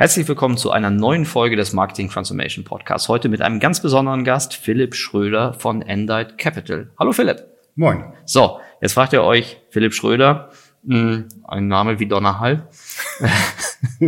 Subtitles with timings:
[0.00, 3.08] Herzlich willkommen zu einer neuen Folge des Marketing Transformation Podcasts.
[3.08, 6.92] Heute mit einem ganz besonderen Gast, Philipp Schröder von Endite Capital.
[7.00, 7.44] Hallo Philipp.
[7.74, 8.04] Moin.
[8.24, 10.50] So, jetzt fragt ihr euch, Philipp Schröder,
[10.84, 12.68] mh, hm, ein Name wie Donnerhall.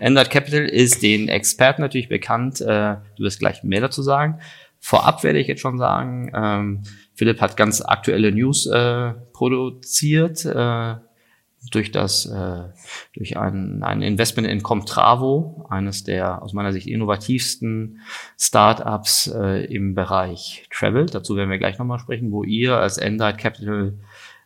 [0.00, 2.60] Endite Capital ist den Experten natürlich bekannt.
[2.60, 4.38] Äh, du wirst gleich mehr dazu sagen.
[4.80, 6.82] Vorab werde ich jetzt schon sagen, ähm,
[7.14, 10.44] Philipp hat ganz aktuelle News äh, produziert.
[10.44, 10.96] Äh,
[11.70, 12.64] durch das äh,
[13.14, 18.00] durch ein, ein Investment in Comtravo, eines der aus meiner Sicht innovativsten
[18.38, 21.06] Startups äh, im Bereich Travel.
[21.06, 23.94] Dazu werden wir gleich nochmal sprechen, wo ihr als Endite Capital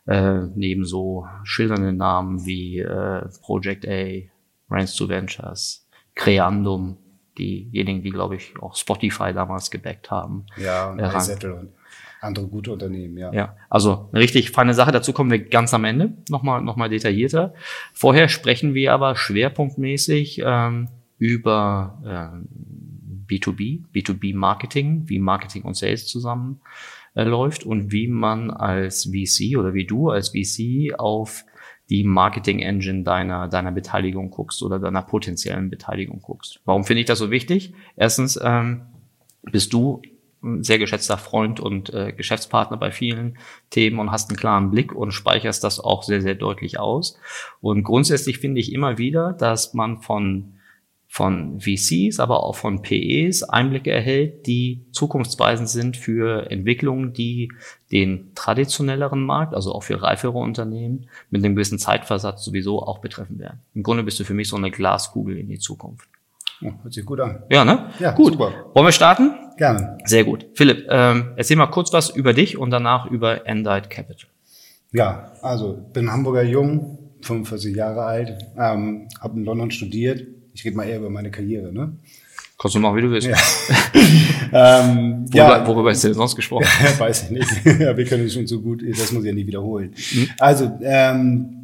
[0.05, 4.21] äh, neben so schildernden Namen wie äh, Project A,
[4.69, 6.97] Brains to Ventures, Creandum,
[7.37, 10.45] diejenigen, die glaube ich auch Spotify damals gebackt haben.
[10.57, 11.73] Ja, und äh, und
[12.21, 13.31] andere gute Unternehmen, ja.
[13.31, 14.91] Ja, also eine richtig feine Sache.
[14.91, 17.53] Dazu kommen wir ganz am Ende nochmal noch mal detaillierter.
[17.93, 26.61] Vorher sprechen wir aber schwerpunktmäßig ähm, über äh, B2B, B2B-Marketing, wie Marketing und Sales zusammen
[27.13, 31.43] äh, läuft und wie man als VC oder wie du als VC auf
[31.89, 36.59] die Marketing Engine deiner, deiner Beteiligung guckst oder deiner potenziellen Beteiligung guckst.
[36.65, 37.73] Warum finde ich das so wichtig?
[37.95, 38.81] Erstens ähm,
[39.43, 40.01] bist du
[40.61, 43.37] sehr geschätzter Freund und äh, Geschäftspartner bei vielen
[43.69, 47.17] Themen und hast einen klaren Blick und speicherst das auch sehr, sehr deutlich aus.
[47.61, 50.53] Und grundsätzlich finde ich immer wieder, dass man von
[51.09, 57.51] von VCs, aber auch von PEs Einblicke erhält, die zukunftsweisend sind für Entwicklungen, die
[57.91, 63.39] den traditionelleren Markt, also auch für reifere Unternehmen, mit einem gewissen Zeitversatz sowieso auch betreffen
[63.39, 63.61] werden.
[63.73, 66.09] Im Grunde bist du für mich so eine Glaskugel in die Zukunft.
[66.63, 67.43] Oh, hört sich gut an.
[67.49, 67.89] Ja, ne?
[67.99, 68.33] Ja, gut.
[68.33, 68.51] Super.
[68.73, 69.31] Wollen wir starten?
[69.57, 69.97] Gerne.
[70.05, 70.45] Sehr gut.
[70.55, 74.29] Philipp, ähm, erzähl mal kurz was über dich und danach über Endite Capital.
[74.91, 80.25] Ja, also bin Hamburger Jung, 45 Jahre alt, ähm, habe in London studiert.
[80.53, 81.93] Ich rede mal eher über meine Karriere, ne?
[82.59, 83.27] Kannst du machen, wie du willst.
[83.27, 83.37] Ja.
[84.51, 85.67] ähm, worüber, ja.
[85.67, 86.65] worüber ist denn sonst gesprochen?
[86.97, 87.65] Weiß ich nicht.
[87.65, 89.93] Wir können es schon so gut, das muss ich ja nie wiederholen.
[90.13, 90.29] Mhm.
[90.39, 91.56] Also, ähm,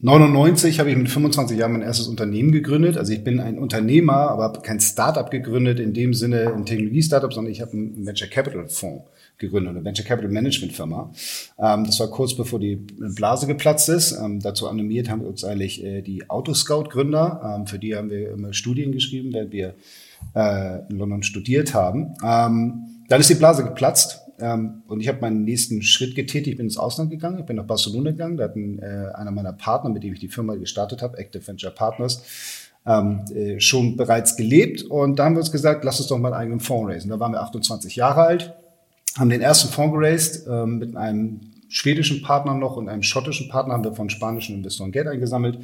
[0.00, 2.96] 99 habe ich mit 25 Jahren mein erstes Unternehmen gegründet.
[2.96, 7.32] Also ich bin ein Unternehmer, aber habe kein Startup gegründet in dem Sinne ein Technologie-Startup,
[7.32, 9.06] sondern ich habe einen Venture Capital Fonds
[9.38, 11.10] gegründet, eine Venture Capital Management Firma.
[11.58, 14.12] Ähm, das war kurz bevor die Blase geplatzt ist.
[14.12, 17.56] Ähm, dazu animiert haben wir uns eigentlich äh, die Autoscout-Gründer.
[17.58, 19.74] Ähm, für die haben wir immer Studien geschrieben, während wir
[20.36, 22.14] äh, in London studiert haben.
[22.20, 26.48] Dann ist die Blase geplatzt ähm, und ich habe meinen nächsten Schritt getätigt.
[26.48, 27.38] Ich bin ins Ausland gegangen.
[27.38, 28.36] Ich bin nach Barcelona gegangen.
[28.36, 31.46] Da hat ein, äh, einer meiner Partner, mit dem ich die Firma gestartet habe, Active
[31.46, 32.22] Venture Partners,
[32.86, 34.82] ähm, äh, schon bereits gelebt.
[34.82, 37.10] Und da haben wir uns gesagt, lass uns doch mal einen eigenen Fonds raisen.
[37.10, 38.54] Da waren wir 28 Jahre alt,
[39.16, 43.74] haben den ersten Fonds geraced ähm, mit einem schwedischen Partner noch und einem schottischen Partner
[43.74, 45.58] haben wir von spanischen Investoren Geld eingesammelt.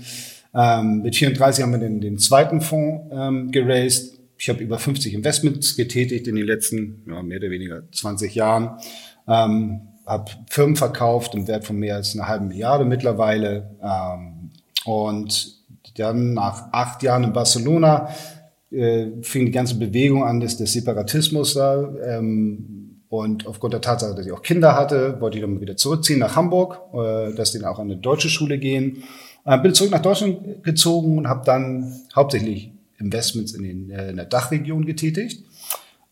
[0.55, 5.15] Ähm, mit 34 haben wir den, den zweiten Fonds ähm, geraced ich habe über 50
[5.15, 8.79] Investments getätigt in den letzten ja, mehr oder weniger 20 Jahren.
[9.27, 13.75] Ähm, habe Firmen verkauft im Wert von mehr als einer halben Milliarde mittlerweile.
[13.83, 14.51] Ähm,
[14.85, 15.63] und
[15.97, 18.11] dann nach acht Jahren in Barcelona
[18.71, 21.95] äh, fing die ganze Bewegung an des, des Separatismus da.
[22.05, 26.19] Ähm, und aufgrund der Tatsache, dass ich auch Kinder hatte, wollte ich dann wieder zurückziehen
[26.19, 29.05] nach Hamburg, äh, dass die dann auch an eine deutsche Schule gehen.
[29.47, 32.74] Äh, bin zurück nach Deutschland gezogen und habe dann hauptsächlich
[33.05, 35.45] Investments in, den, äh, in der Dachregion getätigt.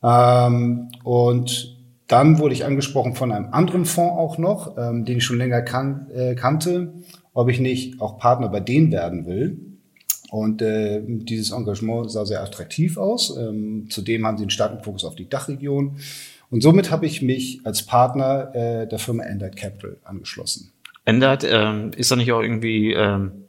[0.02, 1.76] Ähm, und
[2.08, 5.62] dann wurde ich angesprochen von einem anderen Fonds auch noch, ähm, den ich schon länger
[5.62, 6.92] kan äh, kannte,
[7.32, 9.58] ob ich nicht auch Partner bei denen werden will.
[10.30, 13.36] Und äh, dieses Engagement sah sehr attraktiv aus.
[13.36, 15.96] Ähm, zudem haben sie einen starken Fokus auf die Dachregion.
[16.50, 20.72] Und somit habe ich mich als Partner äh, der Firma Endite Capital angeschlossen.
[21.04, 23.44] Endite, ähm, ist da nicht auch irgendwie ähm,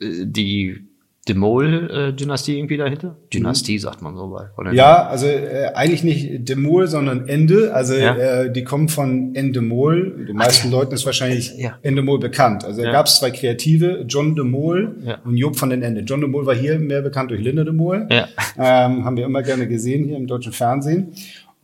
[0.00, 0.87] die
[1.28, 3.16] Demol-Dynastie irgendwie dahinter?
[3.32, 3.78] Dynastie mhm.
[3.80, 4.72] sagt man so bei.
[4.72, 7.74] Ja, also äh, eigentlich nicht Demol, sondern Ende.
[7.74, 8.14] Also ja.
[8.14, 10.26] äh, die kommen von Endemol.
[10.26, 11.78] Den meisten Ach, Leuten ist wahrscheinlich ja.
[11.82, 12.64] Endemol bekannt.
[12.64, 12.90] Also ja.
[12.90, 15.18] gab es zwei Kreative, John Demol ja.
[15.24, 16.00] und Job von den Ende.
[16.00, 18.08] John Demol war hier mehr bekannt durch Linde Demol.
[18.10, 18.28] Ja.
[18.56, 21.12] Ähm, haben wir immer gerne gesehen hier im deutschen Fernsehen.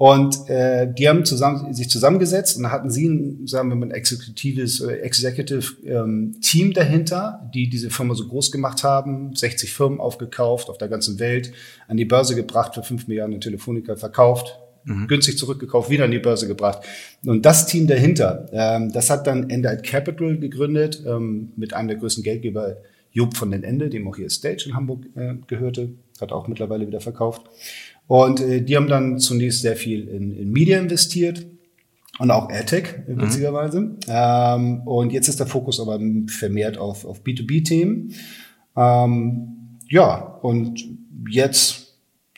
[0.05, 3.91] Und äh, die haben zusammen, sich zusammengesetzt und hatten sie ein, sagen wir mal, ein
[3.91, 10.01] exekutives äh, Executive ähm, Team dahinter, die diese Firma so groß gemacht haben, 60 Firmen
[10.01, 11.53] aufgekauft auf der ganzen Welt,
[11.89, 15.06] an die Börse gebracht, für 5 Milliarden in Telefonica verkauft, mhm.
[15.06, 16.85] günstig zurückgekauft, wieder an die Börse gebracht.
[17.25, 21.97] Und das Team dahinter, ähm, das hat dann Endite Capital gegründet, ähm, mit einem der
[21.97, 22.77] größten Geldgeber,
[23.14, 26.87] Job von den Ende, dem auch hier Stage in Hamburg äh, gehörte, hat auch mittlerweile
[26.87, 27.49] wieder verkauft.
[28.06, 31.46] Und äh, die haben dann zunächst sehr viel in, in Media investiert,
[32.19, 33.22] und auch AdTech, mhm.
[33.22, 33.96] witzigerweise.
[34.06, 38.14] Ähm, und jetzt ist der Fokus aber vermehrt auf, auf B2B-Themen.
[38.76, 40.84] Ähm, ja, und
[41.28, 41.83] jetzt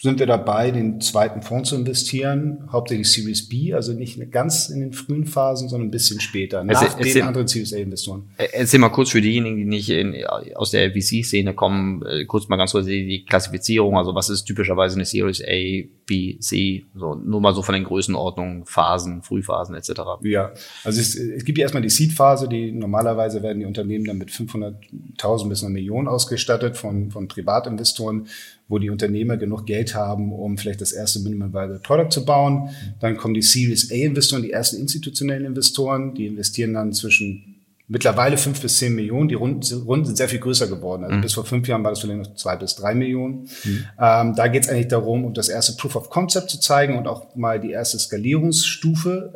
[0.06, 4.78] sind wir dabei, den zweiten Fonds zu investieren, hauptsächlich Series B, also nicht ganz in
[4.78, 8.30] den frühen Phasen, sondern ein bisschen später, nach erzähl, den erzähl, anderen Series A-Investoren.
[8.36, 10.14] Erzähl mal kurz für diejenigen, die nicht in,
[10.54, 14.44] aus der VC-Szene kommen, äh, kurz mal ganz kurz die, die Klassifizierung, also was ist
[14.44, 19.74] typischerweise eine Series A, B, C, so, nur mal so von den Größenordnungen, Phasen, Frühphasen
[19.74, 19.90] etc.
[20.22, 20.52] Ja,
[20.84, 24.30] also es, es gibt ja erstmal die Seed-Phase, die normalerweise werden die Unternehmen dann mit
[24.30, 28.28] 500.000 bis einer Million ausgestattet von, von Privatinvestoren
[28.68, 32.70] wo die Unternehmer genug Geld haben, um vielleicht das erste Minimum Viable Product zu bauen.
[33.00, 37.56] Dann kommen die Series A-Investoren, die ersten institutionellen Investoren, die investieren dann zwischen
[37.88, 39.28] mittlerweile fünf bis zehn Millionen.
[39.28, 41.04] Die Runden, Runden sind sehr viel größer geworden.
[41.04, 41.20] Also mhm.
[41.20, 43.48] bis vor fünf Jahren war das vielleicht noch zwei bis drei Millionen.
[43.64, 43.84] Mhm.
[44.00, 47.06] Ähm, da geht es eigentlich darum, um das erste Proof of Concept zu zeigen und
[47.06, 49.32] auch mal die erste Skalierungsstufe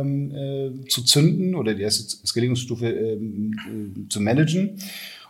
[0.00, 0.34] äh, mhm.
[0.84, 4.78] äh, zu zünden oder die erste Skalierungsstufe äh, äh zu managen.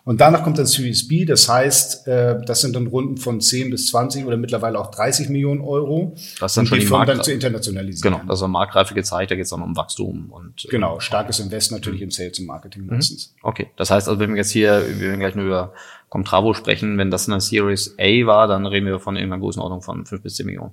[0.04, 3.70] Und danach kommt dann Series B, das heißt, äh, das sind dann Runden von 10
[3.70, 6.16] bis 20 oder mittlerweile auch 30 Millionen Euro.
[6.40, 8.12] Das sind schon die, die Markt dann zu internationalisieren.
[8.12, 10.98] Genau, das ist eine Marktreife gezeigt, da geht es dann um Wachstum und äh, genau
[10.98, 12.06] starkes Invest natürlich mhm.
[12.06, 12.96] in Sales und Marketing mhm.
[12.96, 13.34] meistens.
[13.42, 15.72] Okay, das heißt, also wenn wir jetzt hier, wir werden gleich nur über
[16.08, 20.04] Comtravo sprechen, wenn das eine Series A war, dann reden wir von irgendeiner Größenordnung von
[20.04, 20.72] 5 bis 10 Millionen.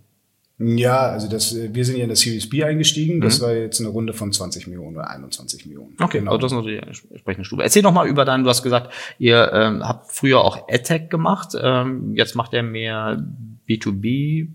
[0.62, 3.22] Ja, also das, wir sind ja in der Series B eingestiegen.
[3.22, 3.44] Das mhm.
[3.44, 5.96] war jetzt eine Runde von 20 Millionen oder 21 Millionen.
[6.00, 6.32] Okay, genau.
[6.32, 7.64] also das ist natürlich eine entsprechende Stufe.
[7.64, 11.54] Erzähl noch mal über deinen, du hast gesagt, ihr ähm, habt früher auch AdTech gemacht.
[11.60, 13.26] Ähm, jetzt macht ihr mehr
[13.70, 14.50] B2B.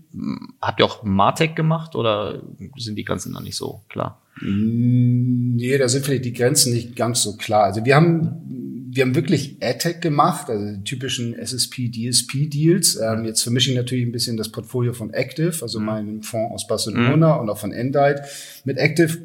[0.61, 2.43] Habt ihr auch Martech gemacht oder
[2.77, 4.21] sind die Grenzen noch nicht so klar?
[4.41, 7.63] Nee, da sind vielleicht die Grenzen nicht ganz so klar.
[7.63, 8.64] Also wir haben
[8.95, 12.95] wir haben wirklich AdTech gemacht, also die typischen SSP, DSP-Deals.
[12.95, 15.85] Ähm, jetzt vermische ich natürlich ein bisschen das Portfolio von Active, also mhm.
[15.85, 17.41] meinen Fonds aus Barcelona mhm.
[17.41, 18.23] und auch von Endite.
[18.63, 19.17] Mit Active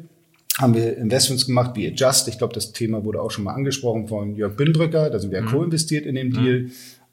[0.57, 2.27] haben wir Investments gemacht wie Adjust.
[2.27, 5.09] Ich glaube, das Thema wurde auch schon mal angesprochen von Jörg Binbrücker.
[5.09, 5.47] Da sind wir mhm.
[5.47, 6.33] co-investiert in dem mhm.
[6.33, 6.65] Deal.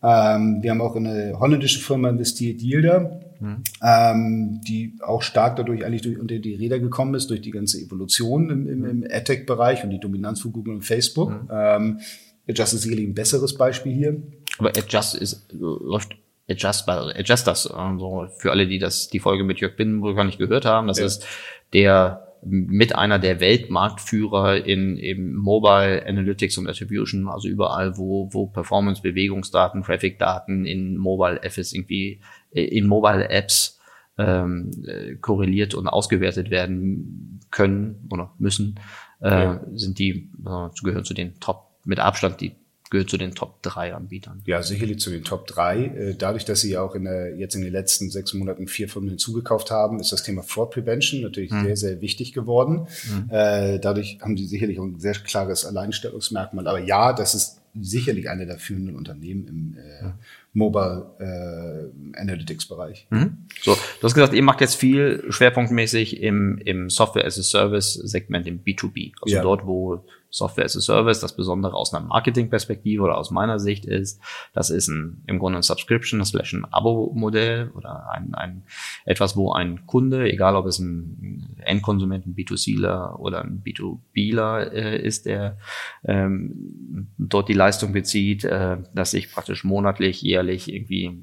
[0.03, 3.63] Ähm, wir haben auch in eine holländische Firma investiert, Yielder, mhm.
[3.85, 7.81] ähm, die auch stark dadurch eigentlich durch, unter die Räder gekommen ist, durch die ganze
[7.81, 11.31] Evolution im, im, im AdTech-Bereich und die Dominanz von Google und Facebook.
[11.31, 11.49] Mhm.
[11.53, 12.01] Ähm,
[12.49, 14.23] Adjust ist sicherlich ein besseres Beispiel hier.
[14.59, 16.17] Aber Adjust ist, läuft
[16.49, 20.39] Adjust bei Adjust das, also für alle, die das, die Folge mit Jörg Binnenbrücker nicht
[20.39, 21.07] gehört haben, das ja.
[21.07, 21.27] ist
[21.73, 28.47] der mit einer der Weltmarktführer in eben Mobile Analytics und Attribution, also überall, wo, wo
[28.47, 32.21] Performance, Bewegungsdaten, Traffic-Daten in Mobile Apps irgendwie,
[32.53, 33.81] in Mobile Apps
[34.19, 38.79] ähm, äh, korreliert und ausgewertet werden können oder müssen,
[39.21, 39.61] äh, ja.
[39.75, 42.53] sind die, äh, gehören zu den Top mit Abstand die
[42.91, 44.41] gehört zu den Top 3 Anbietern.
[44.47, 45.85] Ja, sicherlich zu den Top 3.
[45.85, 48.89] Äh, dadurch, dass sie ja auch in der, jetzt in den letzten sechs Monaten vier
[48.89, 51.65] Firmen hinzugekauft haben, ist das Thema Fraud Prevention natürlich mhm.
[51.65, 52.87] sehr, sehr wichtig geworden.
[53.11, 53.29] Mhm.
[53.83, 56.67] Dadurch haben sie sicherlich auch ein sehr klares Alleinstellungsmerkmal.
[56.67, 60.11] Aber ja, das ist sicherlich eine der führenden Unternehmen im äh,
[60.59, 63.07] Mobile äh, Analytics Bereich.
[63.11, 63.47] Mhm.
[63.63, 67.95] So, du hast gesagt, ihr macht jetzt viel schwerpunktmäßig im, im Software as a Service
[67.95, 69.13] Segment im B2B.
[69.23, 69.43] Also ja.
[69.43, 71.21] dort, wo Software as a Service.
[71.21, 74.21] Das Besondere aus einer Marketingperspektive oder aus meiner Sicht ist,
[74.53, 78.65] das ist ein, im Grunde ein Subscription, slash ein Abo-Modell oder ein, ein,
[79.05, 84.99] etwas, wo ein Kunde, egal ob es ein Endkonsument, ein B2Cler oder ein B2Bler äh,
[84.99, 85.59] ist, der
[86.05, 91.23] ähm, dort die Leistung bezieht, äh, dass sich praktisch monatlich, jährlich irgendwie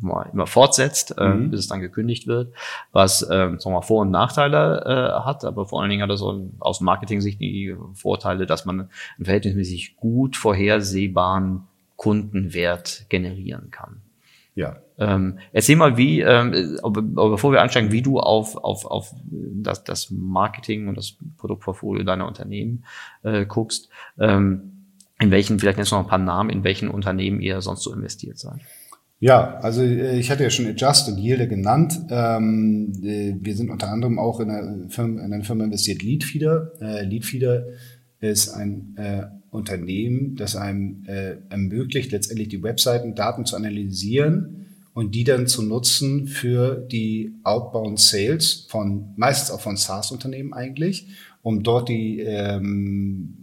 [0.00, 1.50] immer, immer fortsetzt, äh, mhm.
[1.50, 2.54] bis es dann gekündigt wird,
[2.92, 6.10] was äh, sagen wir mal, Vor- und Nachteile äh, hat, aber vor allen Dingen hat
[6.10, 11.64] das so aus Marketing-Sicht die Vorteile, dass man einen verhältnismäßig gut vorhersehbaren
[11.96, 14.02] Kundenwert generieren kann.
[14.54, 14.76] Ja.
[14.98, 20.10] Ähm, erzähl mal, wie, ähm, bevor wir einsteigen, wie du auf, auf, auf das, das
[20.10, 22.84] Marketing und das Produktportfolio deiner Unternehmen
[23.22, 23.88] äh, guckst.
[24.18, 24.81] Ähm,
[25.22, 28.38] in welchen, vielleicht du noch ein paar Namen, in welchen Unternehmen ihr sonst so investiert
[28.38, 28.60] seid.
[29.20, 31.96] Ja, also äh, ich hatte ja schon Adjust und Yielder genannt.
[32.10, 36.72] Ähm, äh, wir sind unter anderem auch in einer Firma, in einer Firma investiert, Leadfeeder.
[36.80, 37.66] Äh, Leadfeeder
[38.20, 38.94] ist ein
[39.50, 41.04] Unternehmen, das einem
[41.50, 48.66] ermöglicht, letztendlich die Webseiten-Daten zu analysieren und die dann zu nutzen für die Outbound Sales
[48.68, 51.08] von, meistens auch von SaaS-Unternehmen eigentlich,
[51.42, 53.41] um dort die ähm,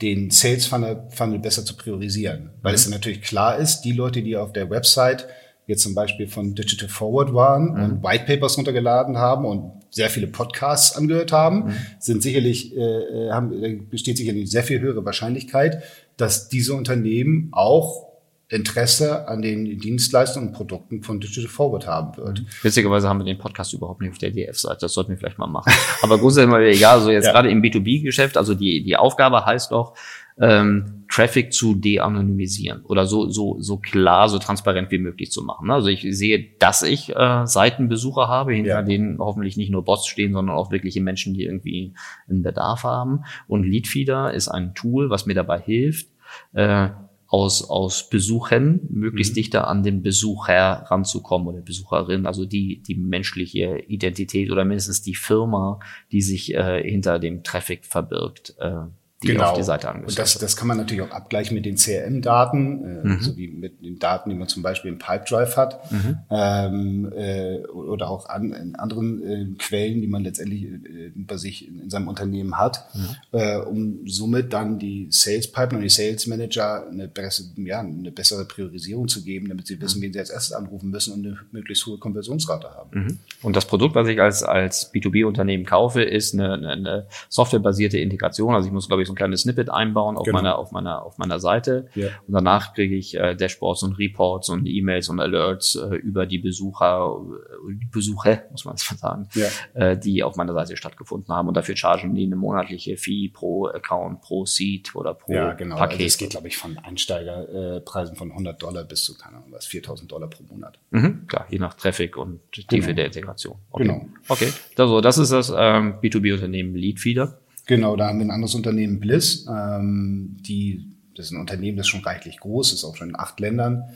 [0.00, 2.50] den Sales Funnel, Funnel besser zu priorisieren.
[2.62, 2.76] Weil mhm.
[2.76, 5.26] es natürlich klar ist, die Leute, die auf der Website
[5.66, 7.82] jetzt zum Beispiel von Digital Forward waren mhm.
[7.82, 11.74] und White Papers runtergeladen haben und sehr viele Podcasts angehört haben, mhm.
[11.98, 15.82] sind sicherlich, äh, äh haben, besteht sicherlich sehr viel höhere Wahrscheinlichkeit,
[16.16, 18.07] dass diese Unternehmen auch
[18.50, 22.42] Interesse an den Dienstleistungen und Produkten von Digital Forward haben wird.
[22.62, 24.78] Witzigerweise haben wir den Podcast überhaupt nicht auf der DF-Seite.
[24.80, 25.70] Das sollten wir vielleicht mal machen.
[26.02, 27.00] Aber grundsätzlich mal egal.
[27.02, 27.32] So jetzt ja.
[27.32, 29.94] gerade im B2B-Geschäft, also die, die Aufgabe heißt doch,
[30.40, 35.70] ähm, Traffic zu de-anonymisieren oder so, so, so klar, so transparent wie möglich zu machen.
[35.70, 38.82] Also ich sehe, dass ich äh, Seitenbesucher habe, hinter ja.
[38.82, 41.94] denen hoffentlich nicht nur Bots stehen, sondern auch wirkliche Menschen, die irgendwie
[42.28, 43.24] einen Bedarf haben.
[43.46, 46.08] Und Leadfeeder ist ein Tool, was mir dabei hilft,
[46.52, 46.90] äh,
[47.28, 49.36] aus, aus Besuchern möglichst mhm.
[49.36, 55.14] dichter an den Besucher ranzukommen oder Besucherin, also die, die menschliche Identität oder mindestens die
[55.14, 55.78] Firma,
[56.10, 58.86] die sich äh, hinter dem Traffic verbirgt, äh,
[59.22, 59.50] die genau.
[59.50, 62.84] auf die Seite angezeigt Und das, das kann man natürlich auch abgleichen mit den CRM-Daten,
[62.84, 63.20] äh, mhm.
[63.20, 66.18] sowie mit den Daten, die man zum Beispiel im Pipedrive hat, mhm.
[66.30, 71.66] ähm, äh, oder auch an, in anderen äh, Quellen, die man letztendlich äh, bei sich
[71.66, 73.38] in, in seinem Unternehmen hat, mhm.
[73.38, 78.12] äh, um somit dann die Sales Pipeline und die Sales Manager eine bessere, ja, eine
[78.12, 80.04] bessere Priorisierung zu geben, damit sie wissen, mhm.
[80.04, 82.90] wen sie als erstes anrufen müssen und eine möglichst hohe Konversionsrate haben.
[83.00, 83.18] Mhm.
[83.42, 88.54] Und das Produkt, was ich als, als B2B-Unternehmen kaufe, ist eine, eine softwarebasierte Integration.
[88.54, 90.38] Also ich muss, glaube ich, so ein kleines Snippet einbauen auf genau.
[90.38, 92.08] meiner auf meiner auf meiner Seite ja.
[92.26, 96.38] und danach kriege ich äh, Dashboards und Reports und E-Mails und Alerts äh, über die
[96.38, 97.20] Besucher
[97.68, 99.48] äh, Besuche muss man mal sagen, ja.
[99.74, 103.66] äh, die auf meiner Seite stattgefunden haben und dafür chargen die eine monatliche Fee pro
[103.66, 105.76] Account, pro Seat oder pro ja, genau.
[105.76, 106.00] Also Paket.
[106.00, 109.66] Also es geht glaube ich von Einsteigerpreisen von 100 Dollar bis zu keine Ahnung was
[109.66, 110.78] 4000 Dollar pro Monat.
[110.90, 112.92] Mhm, klar, je nach Traffic und Tiefe genau.
[112.94, 113.56] der Integration.
[113.70, 113.84] Okay.
[113.84, 114.06] Genau.
[114.28, 117.38] Okay, also das ist das ähm, B2B-Unternehmen Leadfeeder.
[117.68, 121.86] Genau, da haben wir ein anderes Unternehmen, Bliss, ähm, die, das ist ein Unternehmen, das
[121.86, 123.90] schon reichlich groß ist, auch schon in acht Ländern.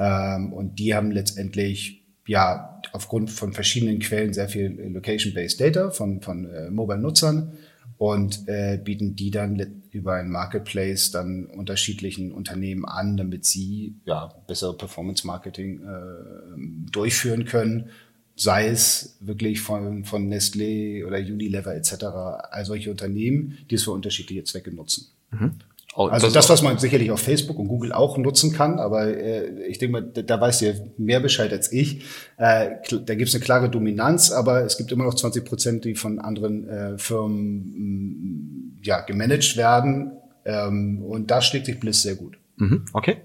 [0.00, 6.20] Ähm, und die haben letztendlich ja aufgrund von verschiedenen Quellen sehr viel Location-Based Data von,
[6.20, 7.52] von äh, Mobile-Nutzern
[7.96, 14.34] und äh, bieten die dann über ein Marketplace dann unterschiedlichen Unternehmen an, damit sie ja
[14.48, 17.88] bessere Performance-Marketing äh, durchführen können
[18.36, 22.04] sei es wirklich von, von Nestlé oder Unilever etc.,
[22.50, 25.08] all solche Unternehmen, die es für unterschiedliche Zwecke nutzen.
[25.30, 25.52] Mhm.
[25.94, 29.08] Oh, also das, das, was man sicherlich auf Facebook und Google auch nutzen kann, aber
[29.08, 32.04] äh, ich denke mal, da, da weißt du ja mehr Bescheid als ich.
[32.38, 35.94] Äh, da gibt es eine klare Dominanz, aber es gibt immer noch 20 Prozent, die
[35.94, 40.12] von anderen äh, Firmen mh, ja, gemanagt werden.
[40.46, 42.38] Ähm, und da schlägt sich Bliss sehr gut.
[42.56, 42.86] Mhm.
[42.94, 43.18] Okay.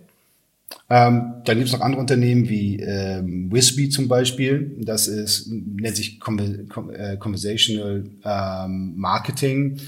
[0.90, 4.76] Ähm, dann gibt es noch andere Unternehmen wie ähm, Wisby zum Beispiel.
[4.82, 9.80] Das ist, nennt sich äh, Conversational ähm, Marketing.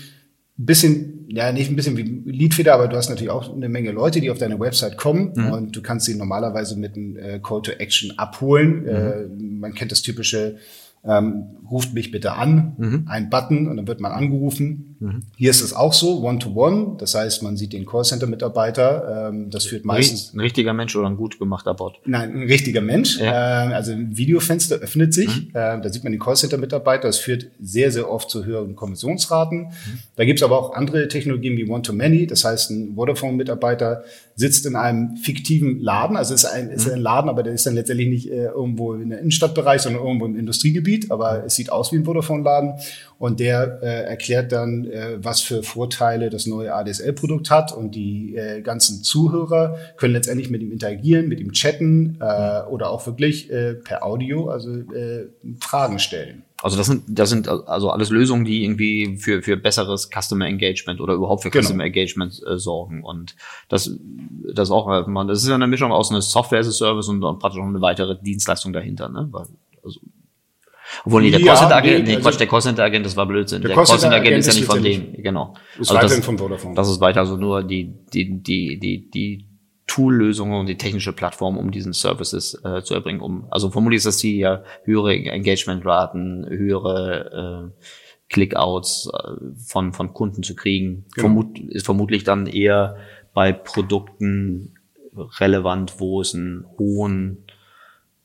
[0.58, 3.92] Ein bisschen, ja, nicht ein bisschen wie Leadfeeder, aber du hast natürlich auch eine Menge
[3.92, 5.52] Leute, die auf deine Website kommen mhm.
[5.52, 8.82] und du kannst sie normalerweise mit einem äh, Call to Action abholen.
[8.82, 8.88] Mhm.
[8.88, 9.28] Äh,
[9.60, 10.58] man kennt das typische
[11.04, 13.06] ähm, ruft mich bitte an, mhm.
[13.08, 14.89] ein Button und dann wird man angerufen.
[15.00, 15.24] Mhm.
[15.38, 19.86] Hier ist es auch so, One-to-One, das heißt, man sieht den Callcenter-Mitarbeiter, ähm, das führt
[19.86, 20.34] meistens...
[20.34, 22.00] Ein richtiger Mensch oder ein gut gemachter Bot?
[22.06, 23.66] Nein, ein richtiger Mensch, ja.
[23.66, 25.50] ähm, also ein Videofenster öffnet sich, mhm.
[25.54, 29.60] äh, da sieht man den Callcenter-Mitarbeiter, das führt sehr, sehr oft zu höheren Kommissionsraten.
[29.60, 30.00] Mhm.
[30.18, 34.04] Da gibt's aber auch andere Technologien wie One-to-Many, das heißt, ein Vodafone-Mitarbeiter
[34.36, 36.94] sitzt in einem fiktiven Laden, also ist ein, ist mhm.
[36.94, 40.26] ein Laden, aber der ist dann letztendlich nicht äh, irgendwo in der Innenstadtbereich, sondern irgendwo
[40.26, 42.74] im Industriegebiet, aber es sieht aus wie ein Vodafone-Laden
[43.20, 48.36] und der äh, erklärt dann, äh, was für Vorteile das neue ADSL-Produkt hat und die
[48.36, 53.52] äh, ganzen Zuhörer können letztendlich mit ihm interagieren, mit ihm chatten äh, oder auch wirklich
[53.52, 55.28] äh, per Audio, also äh,
[55.60, 56.44] Fragen stellen.
[56.62, 61.00] Also das sind, das sind also alles Lösungen, die irgendwie für, für besseres Customer Engagement
[61.00, 61.64] oder überhaupt für genau.
[61.64, 63.04] Customer Engagement äh, sorgen.
[63.04, 63.36] Und
[63.68, 63.92] das,
[64.54, 67.24] das auch, man, das ist ja eine Mischung aus einer Software as a Service und,
[67.24, 69.30] und praktisch noch eine weitere Dienstleistung dahinter, ne?
[69.82, 70.02] Also,
[71.06, 73.62] obwohl nee, der ja, Callcenter-Agent, nee, nee, Quatsch, also der Callcenter-Agent, das war Blödsinn.
[73.62, 75.54] Der, der Callcenter-Agent ist ja nicht von denen, genau.
[75.74, 76.76] Ist also weiterhin das, von Vodafone.
[76.76, 79.46] Das ist weiter, also nur die, die, die, die, die
[79.88, 83.22] Tool-Lösungen und die technische Plattform, um diesen Services äh, zu erbringen.
[83.22, 87.84] Um, also vermutlich ist das die ja höhere Engagement-Raten, höhere äh,
[88.30, 89.32] Clickouts äh,
[89.66, 91.06] von, von Kunden zu kriegen.
[91.16, 91.28] Genau.
[91.28, 92.98] Vermut, ist vermutlich dann eher
[93.34, 94.76] bei Produkten
[95.40, 97.46] relevant, wo es einen hohen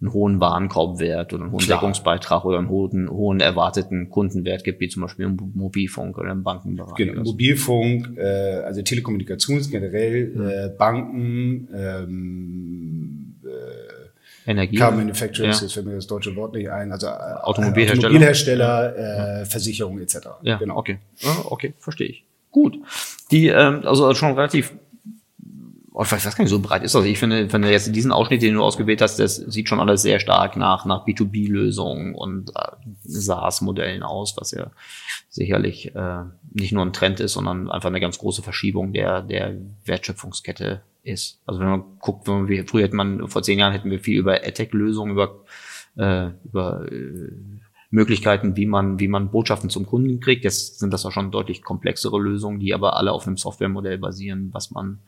[0.04, 1.80] einen hohen Warenkorbwert oder einen hohen Klar.
[1.80, 6.42] Deckungsbeitrag oder einen hohen, hohen erwarteten Kundenwert gibt, wie zum Beispiel im Mobilfunk oder im
[6.42, 6.94] Bankenbereich.
[6.94, 10.49] Genau, Mobilfunk, äh, also Telekommunikation generell, mhm.
[10.49, 14.76] äh, Banken, ähm, äh, Energie.
[14.76, 15.64] Car Manufacturers, ja.
[15.64, 19.44] jetzt fällt mir das deutsche Wort nicht ein, also äh, Automobilhersteller, Automobilhersteller äh, ja.
[19.46, 20.16] Versicherung etc.
[20.42, 20.76] Ja, genau.
[20.76, 20.99] okay.
[21.46, 22.25] okay, verstehe ich.
[22.50, 22.76] Gut.
[23.30, 24.75] Die, ähm, also schon relativ
[26.02, 27.04] ich weiß gar nicht, so breit ist das.
[27.04, 30.18] Ich finde, finde jetzt diesen Ausschnitt, den du ausgewählt hast, das sieht schon alles sehr
[30.18, 32.72] stark nach, nach B2B-Lösungen und äh,
[33.04, 34.72] SaaS-Modellen aus, was ja
[35.28, 39.56] sicherlich äh, nicht nur ein Trend ist, sondern einfach eine ganz große Verschiebung der, der
[39.84, 41.40] Wertschöpfungskette ist.
[41.46, 44.18] Also wenn man guckt, wenn wir, früher hätte man, vor zehn Jahren hätten wir viel
[44.18, 45.44] über AdTech-Lösungen, über,
[45.96, 47.30] äh, über äh,
[47.90, 50.42] Möglichkeiten, wie man, wie man Botschaften zum Kunden kriegt.
[50.42, 54.48] Jetzt sind das auch schon deutlich komplexere Lösungen, die aber alle auf einem Softwaremodell basieren,
[54.52, 54.98] was man,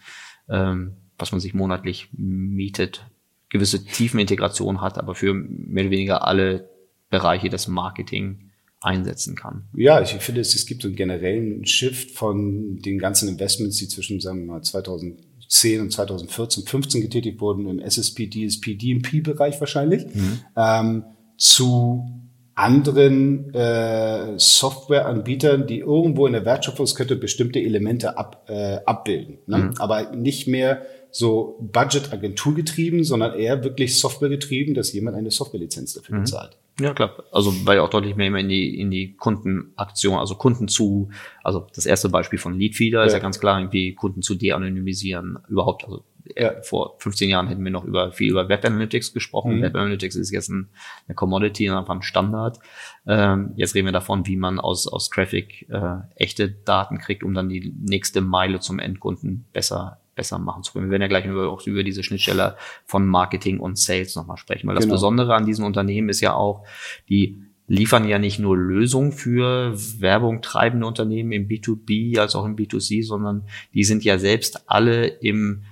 [0.49, 3.07] ähm, was man sich monatlich mietet,
[3.49, 6.69] gewisse Tiefenintegration hat, aber für mehr oder weniger alle
[7.11, 8.51] Bereiche des Marketing
[8.81, 9.65] einsetzen kann.
[9.75, 13.89] Ja, ich finde, es, es gibt so einen generellen Shift von den ganzen Investments, die
[13.89, 20.07] zwischen sagen wir mal 2010 und 2014, 15 getätigt wurden im SSP, DSP, DMP-Bereich wahrscheinlich,
[20.15, 20.41] mhm.
[20.57, 21.05] ähm,
[21.39, 22.26] zu
[22.57, 29.39] anderen äh, Softwareanbietern, die irgendwo in der Wertschöpfungskette bestimmte Elemente ab, äh, abbilden.
[29.47, 29.59] Ne?
[29.59, 29.75] Mhm.
[29.79, 35.93] Aber nicht mehr so Budget-Agentur getrieben, sondern eher wirklich Software getrieben, dass jemand eine Softwarelizenz
[35.93, 36.21] dafür mhm.
[36.23, 36.57] bezahlt.
[36.81, 37.23] Ja, klar.
[37.31, 41.11] Also weil auch deutlich mehr immer in die, in die Kundenaktion, also Kunden zu,
[41.45, 43.05] also das erste Beispiel von Leadfeeder ja.
[43.05, 46.05] ist ja ganz klar, irgendwie Kunden zu de-anonymisieren, überhaupt, also
[46.37, 46.61] ja.
[46.63, 49.57] vor 15 Jahren hätten wir noch über viel über Web Analytics gesprochen.
[49.57, 49.63] Mhm.
[49.63, 50.69] Web Analytics ist jetzt ein,
[51.07, 52.59] eine Commodity und einfach ein Standard.
[53.07, 57.35] Ähm, jetzt reden wir davon, wie man aus, aus Traffic äh, echte Daten kriegt, um
[57.35, 60.87] dann die nächste Meile zum Endkunden besser besser machen zu können.
[60.87, 62.57] Wir werden ja gleich über, auch über diese Schnittstelle
[62.87, 64.95] von Marketing und Sales nochmal sprechen, weil das genau.
[64.95, 66.65] Besondere an diesen Unternehmen ist ja auch,
[67.11, 72.57] die liefern ja nicht nur Lösungen für Werbung treibende Unternehmen im B2B als auch im
[72.57, 75.65] B2C, sondern die sind ja selbst alle im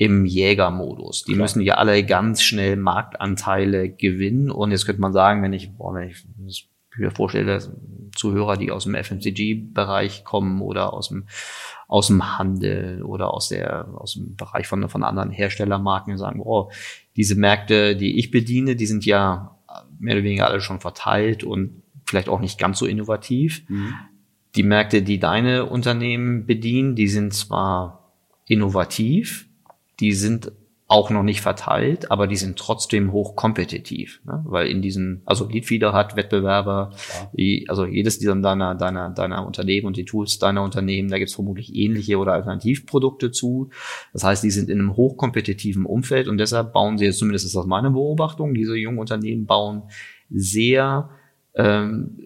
[0.00, 1.24] im Jägermodus.
[1.24, 1.42] Die Klar.
[1.42, 4.50] müssen ja alle ganz schnell Marktanteile gewinnen.
[4.50, 7.60] Und jetzt könnte man sagen, wenn ich, boah, wenn ich mir vorstelle,
[8.16, 11.26] Zuhörer, die aus dem FMCG-Bereich kommen oder aus dem
[11.86, 16.70] aus dem Handel oder aus der aus dem Bereich von von anderen Herstellermarken sagen, oh,
[17.14, 19.58] diese Märkte, die ich bediene, die sind ja
[19.98, 23.68] mehr oder weniger alle schon verteilt und vielleicht auch nicht ganz so innovativ.
[23.68, 23.94] Mhm.
[24.56, 28.14] Die Märkte, die deine Unternehmen bedienen, die sind zwar
[28.46, 29.49] innovativ,
[30.00, 30.52] die sind
[30.90, 34.42] auch noch nicht verteilt, aber die sind trotzdem hochkompetitiv, ne?
[34.44, 36.90] weil in diesen, also Leadfeeder hat Wettbewerber,
[37.32, 37.62] ja.
[37.68, 41.76] also jedes dieser deiner, deiner, deiner Unternehmen und die Tools deiner Unternehmen, da gibt's vermutlich
[41.76, 43.70] ähnliche oder Alternativprodukte zu.
[44.12, 47.66] Das heißt, die sind in einem hochkompetitiven Umfeld und deshalb bauen sie zumindest ist das
[47.66, 49.84] meine Beobachtung, diese jungen Unternehmen bauen
[50.28, 51.10] sehr
[51.54, 52.18] ähm,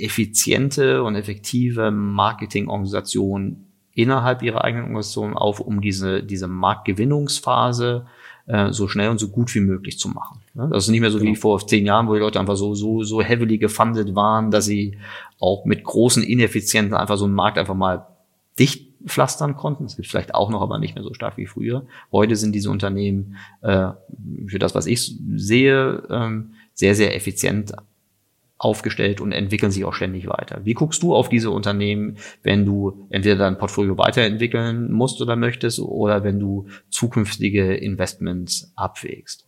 [0.00, 3.69] effiziente und effektive Marketingorganisationen
[4.02, 8.06] innerhalb ihrer eigenen Organisation auf, um diese, diese Marktgewinnungsphase
[8.46, 10.40] äh, so schnell und so gut wie möglich zu machen.
[10.54, 10.68] Ne?
[10.72, 11.30] Das ist nicht mehr so genau.
[11.30, 14.64] wie vor zehn Jahren, wo die Leute einfach so, so, so heavily gefundet waren, dass
[14.64, 14.98] sie
[15.38, 18.06] auch mit großen Ineffizienten einfach so einen Markt einfach mal
[18.58, 19.84] dicht pflastern konnten.
[19.84, 21.86] Das gibt vielleicht auch noch, aber nicht mehr so stark wie früher.
[22.12, 23.88] Heute sind diese Unternehmen äh,
[24.46, 27.72] für das, was ich sehe, ähm, sehr, sehr effizient
[28.60, 30.60] aufgestellt und entwickeln sich auch ständig weiter.
[30.64, 35.80] Wie guckst du auf diese Unternehmen, wenn du entweder dein Portfolio weiterentwickeln musst oder möchtest
[35.80, 39.46] oder wenn du zukünftige Investments abwägst?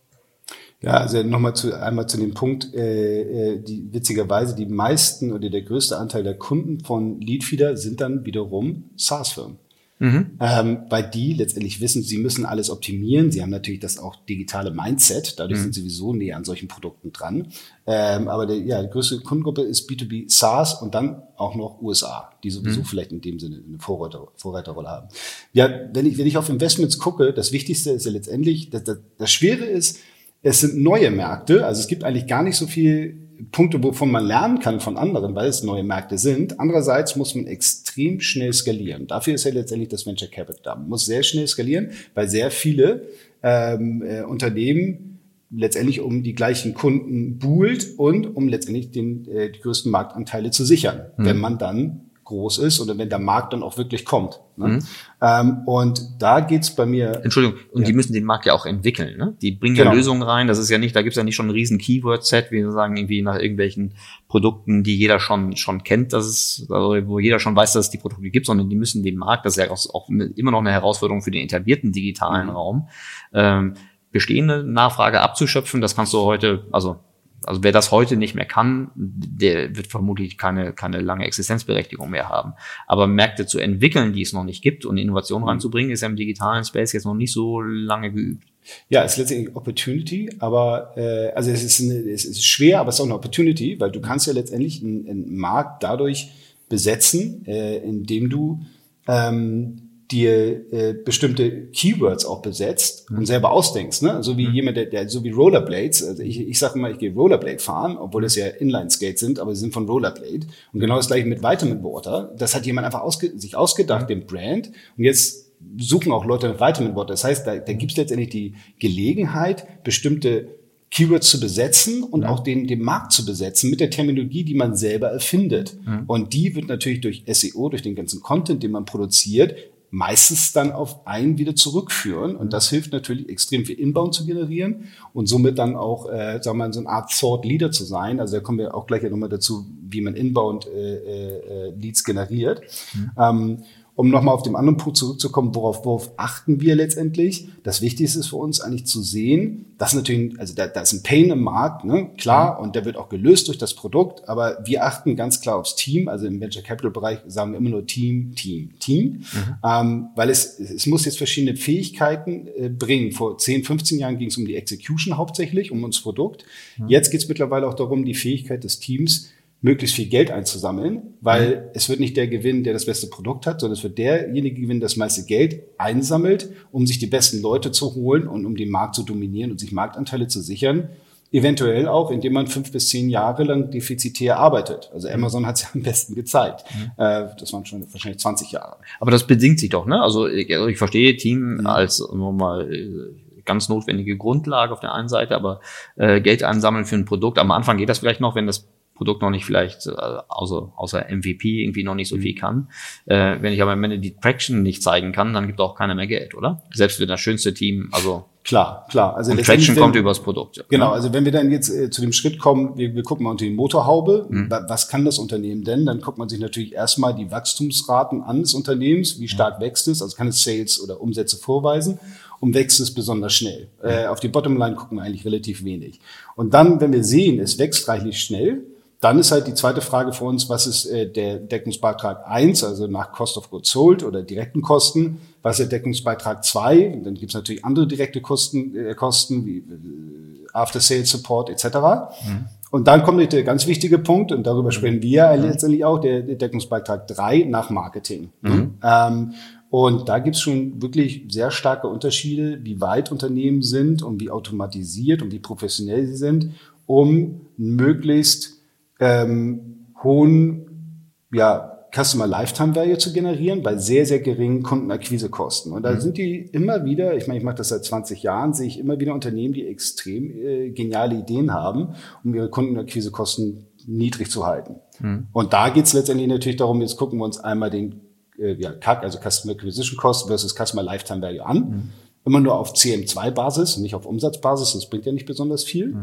[0.81, 5.49] Ja, also nochmal zu, einmal zu dem Punkt, äh, äh, die witzigerweise die meisten oder
[5.49, 9.59] der größte Anteil der Kunden von Leadfeeder sind dann wiederum SaaS-Firmen.
[10.03, 10.37] Mhm.
[10.41, 13.31] Ähm, weil die letztendlich wissen, sie müssen alles optimieren.
[13.31, 15.63] Sie haben natürlich das auch digitale Mindset, dadurch mhm.
[15.63, 17.47] sind sie sowieso näher an solchen Produkten dran.
[17.87, 22.33] Ähm, aber der, ja, die größte Kundengruppe ist B2B SaaS und dann auch noch USA,
[22.43, 22.85] die sowieso mhm.
[22.85, 25.07] vielleicht in dem Sinne eine Vorreiter, Vorreiterrolle haben.
[25.53, 28.97] Ja, wenn ich, wenn ich auf Investments gucke, das Wichtigste ist ja letztendlich, das, das,
[29.17, 29.99] das Schwere ist,
[30.41, 34.25] es sind neue Märkte, also es gibt eigentlich gar nicht so viel Punkte, wovon man
[34.25, 36.59] lernen kann von anderen, weil es neue Märkte sind.
[36.59, 39.07] Andererseits muss man extrem schnell skalieren.
[39.07, 40.75] Dafür ist ja letztendlich das Venture Capital da.
[40.75, 43.07] Man muss sehr schnell skalieren, weil sehr viele
[43.41, 45.19] ähm, äh, Unternehmen
[45.55, 50.65] letztendlich um die gleichen Kunden buhlt und um letztendlich den, äh, die größten Marktanteile zu
[50.65, 51.25] sichern, mhm.
[51.25, 54.39] wenn man dann groß ist oder wenn der Markt dann auch wirklich kommt.
[54.55, 54.67] Ne?
[54.67, 54.79] Mhm.
[55.21, 57.21] Ähm, und da geht's bei mir.
[57.23, 57.87] Entschuldigung, und ja.
[57.87, 59.17] die müssen den Markt ja auch entwickeln.
[59.17, 59.35] Ne?
[59.41, 59.91] Die bringen genau.
[59.91, 60.47] ja Lösungen rein.
[60.47, 62.97] Das ist ja nicht, da gibt's ja nicht schon ein riesen Keyword-Set, wie wir sagen,
[62.97, 63.95] irgendwie nach irgendwelchen
[64.27, 67.91] Produkten, die jeder schon schon kennt, dass es, also wo jeder schon weiß, dass es
[67.91, 70.59] die Produkte gibt, sondern die müssen den Markt, das ist ja auch, auch immer noch
[70.59, 72.53] eine Herausforderung für den etablierten digitalen mhm.
[72.53, 72.87] Raum,
[73.33, 73.73] ähm,
[74.11, 75.81] bestehende Nachfrage abzuschöpfen.
[75.81, 76.99] Das kannst du heute, also
[77.45, 82.29] also wer das heute nicht mehr kann, der wird vermutlich keine, keine lange Existenzberechtigung mehr
[82.29, 82.53] haben.
[82.87, 85.49] Aber Märkte zu entwickeln, die es noch nicht gibt und Innovation mhm.
[85.49, 88.47] reinzubringen, ist ja im digitalen Space jetzt noch nicht so lange geübt.
[88.89, 92.89] Ja, es ist letztendlich Opportunity, aber äh, also es ist, eine, es ist schwer, aber
[92.89, 96.31] es ist auch eine Opportunity, weil du kannst ja letztendlich einen, einen Markt dadurch
[96.69, 98.61] besetzen, äh, indem du
[99.07, 104.21] ähm, dir äh, bestimmte Keywords auch besetzt und selber ausdenkst, ne?
[104.21, 106.03] So wie jemand, der, der so wie Rollerblades.
[106.03, 109.55] Also ich, ich sage immer, ich gehe Rollerblade fahren, obwohl das ja Inline-Skates sind, aber
[109.55, 110.47] sie sind von Rollerblade.
[110.73, 112.33] Und genau das gleiche mit Vitamin Water.
[112.37, 114.71] Das hat jemand einfach ausge sich ausgedacht, den Brand.
[114.97, 117.13] Und jetzt suchen auch Leute nach Vitamin Water.
[117.13, 120.49] Das heißt, da, da gibt es letztendlich die Gelegenheit, bestimmte
[120.93, 124.75] Keywords zu besetzen und auch den, den Markt zu besetzen mit der Terminologie, die man
[124.75, 125.75] selber erfindet.
[125.83, 126.03] Mhm.
[126.05, 129.55] Und die wird natürlich durch SEO, durch den ganzen Content, den man produziert,
[129.93, 132.35] meistens dann auf einen wieder zurückführen.
[132.35, 136.57] Und das hilft natürlich extrem viel Inbound zu generieren und somit dann auch, äh, sagen
[136.57, 138.19] wir mal, so eine Art Thought Leader zu sein.
[138.19, 142.61] Also da kommen wir auch gleich nochmal dazu, wie man Inbound äh, äh, Leads generiert.
[142.95, 143.11] Mhm.
[143.19, 143.63] Ähm,
[143.95, 147.49] um nochmal auf den anderen Punkt zurückzukommen, worauf, worauf achten wir letztendlich?
[147.61, 151.03] Das Wichtigste ist für uns eigentlich zu sehen, dass natürlich, also da, da ist ein
[151.03, 152.09] Pain im Markt, ne?
[152.17, 155.75] klar, und der wird auch gelöst durch das Produkt, aber wir achten ganz klar aufs
[155.75, 156.07] Team.
[156.07, 159.55] Also im Venture Capital Bereich sagen wir immer nur Team, Team, Team, mhm.
[159.63, 163.11] ähm, weil es, es muss jetzt verschiedene Fähigkeiten äh, bringen.
[163.11, 166.45] Vor 10, 15 Jahren ging es um die Execution hauptsächlich, um uns Produkt.
[166.77, 166.87] Mhm.
[166.87, 169.29] Jetzt geht es mittlerweile auch darum, die Fähigkeit des Teams,
[169.63, 171.61] möglichst viel Geld einzusammeln, weil mhm.
[171.73, 174.81] es wird nicht der gewinnen, der das beste Produkt hat, sondern es wird derjenige gewinnen,
[174.81, 178.69] der das meiste Geld einsammelt, um sich die besten Leute zu holen und um den
[178.69, 180.89] Markt zu dominieren und sich Marktanteile zu sichern.
[181.31, 184.91] Eventuell auch, indem man fünf bis zehn Jahre lang defizitär arbeitet.
[184.93, 185.15] Also mhm.
[185.15, 186.65] Amazon hat es ja am besten gezeigt.
[186.75, 186.91] Mhm.
[186.97, 188.75] Äh, das waren schon wahrscheinlich 20 Jahre.
[188.99, 190.01] Aber das bedingt sich doch, ne?
[190.01, 191.67] Also ich, also ich verstehe Team mhm.
[191.67, 195.61] als nochmal äh, ganz notwendige Grundlage auf der einen Seite, aber
[195.95, 197.39] äh, Geld einsammeln für ein Produkt.
[197.39, 198.67] Am Anfang geht das vielleicht noch, wenn das
[199.03, 202.21] Produkt noch nicht vielleicht, äh, außer, außer MVP irgendwie noch nicht so mhm.
[202.21, 202.69] viel kann.
[203.05, 205.93] Äh, wenn ich aber am Ende die Traction nicht zeigen kann, dann gibt auch keiner
[205.93, 206.63] mehr Geld, oder?
[206.73, 209.15] Selbst wenn das schönste Team, also Klar, klar.
[209.15, 210.57] Also und Traction kommt übers Produkt.
[210.57, 210.63] Ja.
[210.67, 213.31] Genau, also wenn wir dann jetzt äh, zu dem Schritt kommen, wir, wir gucken mal
[213.31, 214.49] unter die Motorhaube, mhm.
[214.49, 215.85] was kann das Unternehmen denn?
[215.85, 219.63] Dann guckt man sich natürlich erstmal die Wachstumsraten an des Unternehmens, wie stark mhm.
[219.63, 221.99] wächst es, also kann es Sales oder Umsätze vorweisen
[222.41, 223.69] und wächst es besonders schnell.
[223.81, 223.89] Mhm.
[223.89, 226.01] Äh, auf die Bottomline gucken wir eigentlich relativ wenig.
[226.35, 228.65] Und dann, wenn wir sehen, es wächst reichlich schnell,
[229.03, 232.87] dann ist halt die zweite Frage für uns, was ist äh, der Deckungsbeitrag eins, also
[232.87, 237.01] nach Cost of Goods Sold oder direkten Kosten, was ist der Deckungsbeitrag zwei?
[237.03, 241.65] Dann gibt es natürlich andere direkte Kosten, äh, Kosten wie äh, After Sales Support etc.
[241.65, 242.45] Mhm.
[242.71, 244.71] Und dann kommt der ganz wichtige Punkt, und darüber mhm.
[244.71, 245.43] sprechen wir mhm.
[245.43, 248.29] letztendlich auch, der, der Deckungsbeitrag drei nach Marketing.
[248.41, 248.75] Mhm.
[248.81, 249.33] Ähm,
[249.69, 254.29] und da gibt es schon wirklich sehr starke Unterschiede, wie weit Unternehmen sind und wie
[254.29, 256.51] automatisiert und wie professionell sie sind,
[256.85, 258.62] um möglichst
[259.03, 265.71] ähm, hohen ja, Customer Lifetime Value zu generieren bei sehr, sehr geringen Kundenakquisekosten.
[265.73, 266.01] Und da mhm.
[266.01, 268.99] sind die immer wieder, ich meine, ich mache das seit 20 Jahren, sehe ich immer
[268.99, 271.89] wieder Unternehmen, die extrem äh, geniale Ideen haben,
[272.23, 274.77] um ihre Kundenakquisekosten niedrig zu halten.
[274.99, 275.27] Mhm.
[275.33, 278.01] Und da geht es letztendlich natürlich darum, jetzt gucken wir uns einmal den
[278.39, 281.57] äh, ja, CAC, also Customer Acquisition Cost versus Customer Lifetime Value an.
[281.57, 281.89] Mhm.
[282.25, 285.95] Immer nur auf CM2-Basis, nicht auf Umsatzbasis, das bringt ja nicht besonders viel.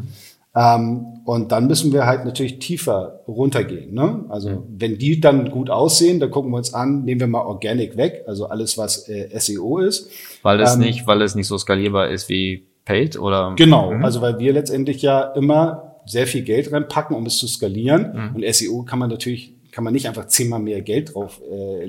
[0.55, 3.95] Ähm, und dann müssen wir halt natürlich tiefer runtergehen.
[3.95, 4.25] Ne?
[4.29, 4.65] Also mhm.
[4.69, 8.25] wenn die dann gut aussehen, dann gucken wir uns an, nehmen wir mal Organic weg,
[8.27, 10.11] also alles, was äh, SEO ist.
[10.43, 13.55] Weil es ähm, nicht, weil es nicht so skalierbar ist wie Paid oder?
[13.57, 14.05] Genau, mhm.
[14.05, 18.13] also weil wir letztendlich ja immer sehr viel Geld reinpacken, um es zu skalieren.
[18.13, 18.37] Mhm.
[18.37, 21.85] Und SEO kann man natürlich kann man nicht einfach zehnmal mehr Geld drauf äh,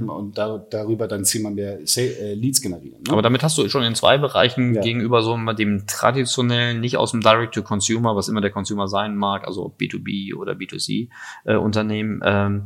[0.00, 3.02] man und da, darüber dann zehnmal mehr äh, Leads generieren.
[3.06, 3.12] Ne?
[3.12, 4.80] Aber damit hast du schon in zwei Bereichen ja.
[4.80, 9.74] gegenüber so dem traditionellen, nicht aus dem Direct-to-Consumer, was immer der Consumer sein mag, also
[9.78, 12.64] B2B oder B2C-Unternehmen, äh, ähm,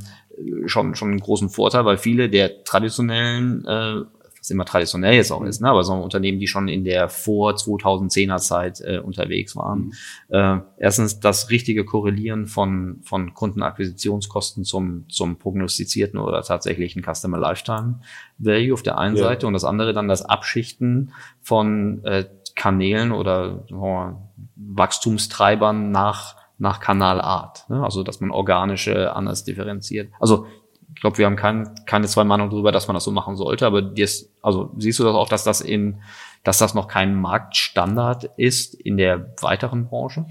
[0.67, 4.03] schon, schon einen großen Vorteil, weil viele der traditionellen äh,
[4.45, 5.71] was immer traditionell jetzt auch ist, ne?
[5.71, 9.87] aber so Unternehmen, die schon in der vor 2010er Zeit äh, unterwegs waren.
[9.87, 9.93] Mhm.
[10.29, 18.01] Äh, erstens das richtige Korrelieren von, von Kundenakquisitionskosten zum, zum prognostizierten oder tatsächlichen Customer Lifetime
[18.37, 19.25] Value auf der einen ja.
[19.25, 24.13] Seite und das andere dann das Abschichten von äh, Kanälen oder oh,
[24.57, 27.83] Wachstumstreibern nach nach Kanalart, ne?
[27.83, 30.13] also dass man organische anders differenziert.
[30.21, 30.47] Also
[30.95, 33.67] ich glaube, wir haben kein, keine zwei Meinungen darüber, dass man das so machen sollte,
[33.67, 36.03] aber jetzt, also siehst du das auch, dass das in,
[36.43, 40.27] dass das noch kein Marktstandard ist in der weiteren Branche?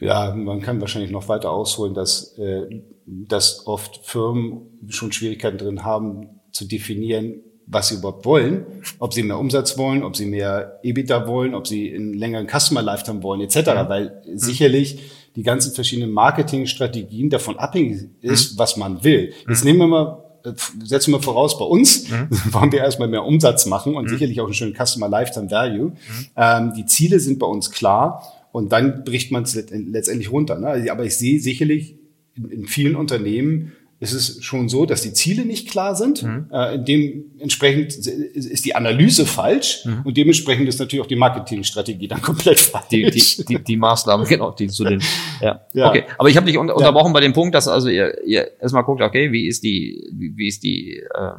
[0.00, 5.84] Ja, man kann wahrscheinlich noch weiter ausholen, dass, äh, dass oft Firmen schon Schwierigkeiten drin
[5.84, 8.66] haben, zu definieren, was sie überhaupt wollen,
[8.98, 12.82] ob sie mehr Umsatz wollen, ob sie mehr EBITDA wollen, ob sie einen längeren Customer
[12.82, 13.56] Lifetime wollen, etc.
[13.66, 13.88] Ja.
[13.88, 14.38] Weil mhm.
[14.38, 15.00] sicherlich
[15.36, 18.58] die ganzen verschiedenen Marketingstrategien davon abhängig ist, mhm.
[18.58, 19.32] was man will.
[19.48, 19.70] Jetzt mhm.
[19.70, 20.52] nehmen wir mal äh,
[20.84, 22.28] setzen wir voraus, bei uns mhm.
[22.52, 24.08] wollen wir erstmal mehr Umsatz machen und mhm.
[24.10, 25.86] sicherlich auch einen schönen Customer Lifetime Value.
[25.86, 25.94] Mhm.
[26.36, 30.58] Ähm, die Ziele sind bei uns klar und dann bricht man es letztendlich runter.
[30.58, 30.90] Ne?
[30.90, 31.96] Aber ich sehe sicherlich
[32.36, 33.72] in, in vielen Unternehmen
[34.04, 36.22] ist es schon so, dass die Ziele nicht klar sind.
[36.22, 36.46] Mhm.
[36.50, 40.02] Äh, dementsprechend ist die Analyse falsch mhm.
[40.04, 42.88] und dementsprechend ist natürlich auch die Marketingstrategie dann komplett falsch.
[42.90, 45.02] Die, die, die, die Maßnahmen, genau, die zu den.
[45.40, 45.60] Ja.
[45.72, 45.88] ja.
[45.88, 47.12] Okay, aber ich habe dich unter, unterbrochen ja.
[47.14, 50.48] bei dem Punkt, dass also ihr, ihr erstmal guckt, okay, wie ist die, wie, wie
[50.48, 51.32] ist die äh,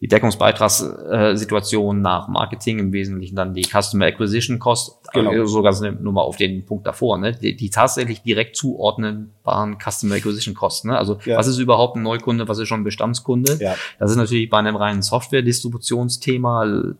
[0.00, 5.44] die Deckungsbeitragssituation nach Marketing, im Wesentlichen dann die Customer Acquisition Cost, genau.
[5.46, 7.32] Sogar nur mal auf den Punkt davor, ne?
[7.32, 10.84] die, die tatsächlich direkt zuordnenbaren Customer Acquisition Costs.
[10.84, 10.96] Ne?
[10.96, 11.36] Also ja.
[11.36, 13.58] was ist überhaupt ein Neukunde, was ist schon ein Bestandskunde?
[13.60, 13.76] Ja.
[13.98, 16.94] Das ist natürlich bei einem reinen Software-Distributionsthema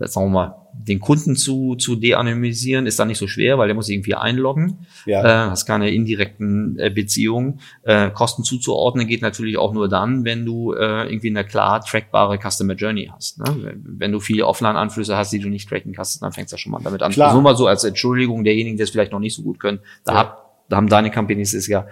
[0.00, 3.74] sagen wir mal, den Kunden zu, zu de-anonymisieren, ist da nicht so schwer, weil der
[3.74, 4.86] muss irgendwie einloggen.
[5.04, 5.46] Ja.
[5.46, 7.60] Äh, hast keine indirekten äh, Beziehungen.
[7.82, 12.38] Äh, Kosten zuzuordnen geht natürlich auch nur dann, wenn du äh, irgendwie eine klar trackbare
[12.38, 13.38] Customer Journey hast.
[13.38, 13.76] Ne?
[13.82, 16.80] Wenn du viele Offline-Anflüsse hast, die du nicht tracken kannst, dann fängst du schon mal
[16.82, 17.12] damit an.
[17.12, 17.32] Klar.
[17.32, 19.80] Nur mal so als Entschuldigung derjenigen, die es vielleicht noch nicht so gut können.
[20.04, 20.18] Da, ja.
[20.18, 21.86] hab, da haben deine Companies es ja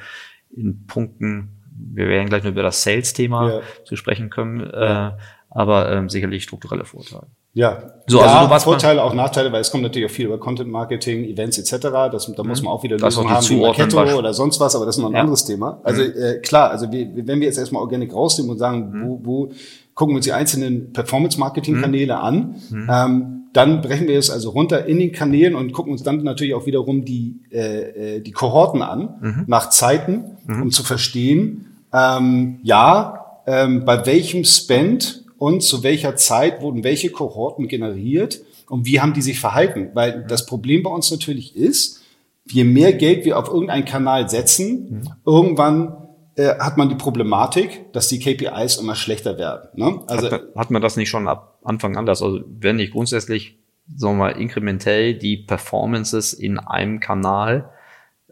[0.57, 3.61] in Punkten, wir werden gleich nur über das Sales-Thema ja.
[3.85, 5.11] zu sprechen können, äh,
[5.51, 7.27] aber ähm, sicherlich strukturelle Vorteile.
[7.55, 10.27] Ja, so, ja, also du warst Vorteile, auch Nachteile, weil es kommt natürlich auch viel
[10.27, 11.87] über Content Marketing, Events etc.
[12.13, 12.67] Das, da muss mhm.
[12.67, 15.15] man auch wieder Lösungen haben, wie Marketo oder sonst was, aber das ist noch ein
[15.15, 15.21] ja.
[15.21, 15.81] anderes Thema.
[15.85, 16.11] Also mhm.
[16.17, 19.07] äh, klar, also wir, wenn wir jetzt erstmal Organic rausnehmen und sagen, mhm.
[19.07, 19.53] wo, wo
[19.95, 22.21] gucken wir uns die einzelnen Performance-Marketing-Kanäle mhm.
[22.21, 22.91] an, mhm.
[22.93, 26.55] ähm, dann brechen wir es also runter in den Kanälen und gucken uns dann natürlich
[26.55, 33.43] auch wiederum die, äh, äh die Kohorten an, nach Zeiten, um zu verstehen, ähm, ja,
[33.47, 39.13] ähm, bei welchem Spend und zu welcher Zeit wurden welche Kohorten generiert und wie haben
[39.13, 39.91] die sich verhalten.
[39.93, 42.03] Weil das Problem bei uns natürlich ist,
[42.47, 45.09] je mehr Geld wir auf irgendeinen Kanal setzen, mhm.
[45.27, 49.69] irgendwann äh, hat man die Problematik, dass die KPIs immer schlechter werden.
[49.75, 50.01] Ne?
[50.07, 52.23] Also hat, hat man das nicht schon ab Anfang anders?
[52.23, 53.59] Also wenn nicht grundsätzlich,
[53.95, 57.69] sagen wir mal, inkrementell die Performances in einem Kanal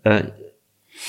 [0.02, 0.28] äh,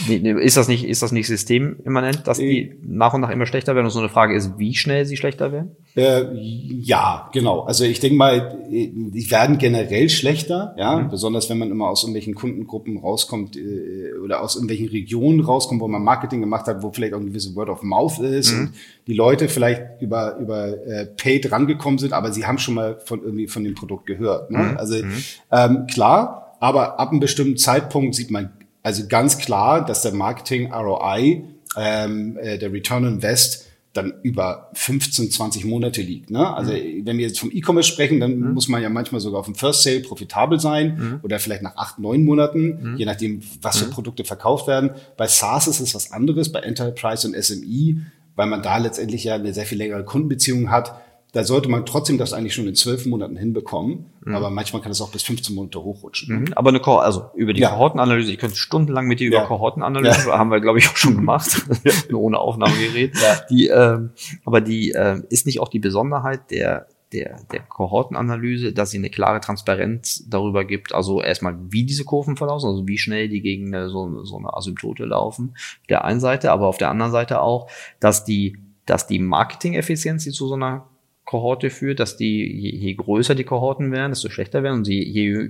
[0.09, 3.85] ist das nicht, ist das nicht systemimmanent, dass die nach und nach immer schlechter werden?
[3.85, 5.75] Und so eine Frage ist, wie schnell sie schlechter werden?
[5.95, 7.61] Äh, ja, genau.
[7.61, 11.09] Also ich denke mal, die werden generell schlechter, ja, mhm.
[11.09, 15.87] besonders wenn man immer aus irgendwelchen Kundengruppen rauskommt äh, oder aus irgendwelchen Regionen rauskommt, wo
[15.87, 18.59] man Marketing gemacht hat, wo vielleicht auch ein gewisses Word of Mouth ist mhm.
[18.59, 18.73] und
[19.05, 23.21] die Leute vielleicht über über äh, Paid rangekommen sind, aber sie haben schon mal von
[23.23, 24.49] irgendwie von dem Produkt gehört.
[24.49, 24.57] Ne?
[24.57, 24.77] Mhm.
[24.77, 25.23] Also mhm.
[25.51, 28.49] ähm, klar, aber ab einem bestimmten Zeitpunkt sieht man
[28.83, 31.43] also ganz klar, dass der Marketing ROI,
[31.77, 36.31] ähm, äh, der Return on Invest, dann über 15, 20 Monate liegt.
[36.31, 36.53] Ne?
[36.55, 37.05] Also mhm.
[37.05, 38.53] wenn wir jetzt vom E-Commerce sprechen, dann mhm.
[38.53, 41.19] muss man ja manchmal sogar auf dem First Sale profitabel sein mhm.
[41.21, 42.97] oder vielleicht nach acht, neun Monaten, mhm.
[42.97, 43.91] je nachdem, was für mhm.
[43.91, 44.91] Produkte verkauft werden.
[45.15, 48.01] Bei SaaS ist es was anderes, bei Enterprise und SMI,
[48.35, 50.99] weil man da letztendlich ja eine sehr viel längere Kundenbeziehung hat
[51.33, 54.05] da sollte man trotzdem das eigentlich schon in zwölf Monaten hinbekommen.
[54.23, 54.35] Mhm.
[54.35, 56.41] Aber manchmal kann es auch bis 15 Monate hochrutschen.
[56.41, 56.53] Mhm.
[56.53, 57.71] Aber eine Ko also über die ja.
[57.71, 59.45] Kohortenanalyse, ich könnte stundenlang mit dir über ja.
[59.45, 60.37] Kohortenanalyse, ja.
[60.37, 61.65] haben wir, glaube ich, auch schon gemacht,
[62.09, 63.15] nur ohne Aufnahmegerät.
[63.15, 63.41] Ja.
[63.49, 64.11] Die, ähm,
[64.45, 69.11] aber die äh, ist nicht auch die Besonderheit der der, der Kohortenanalyse, dass sie eine
[69.11, 73.67] klare Transparenz darüber gibt, also erstmal, wie diese Kurven verlaufen, also wie schnell die gegen
[73.67, 77.41] eine, so, so eine Asymptote laufen, auf der einen Seite, aber auf der anderen Seite
[77.41, 77.69] auch,
[77.99, 80.89] dass die, dass die Marketing-Effizienz, die zu so einer
[81.25, 85.01] Kohorte führt, dass die, je, je größer die Kohorten werden, desto schlechter werden und sie,
[85.01, 85.49] je,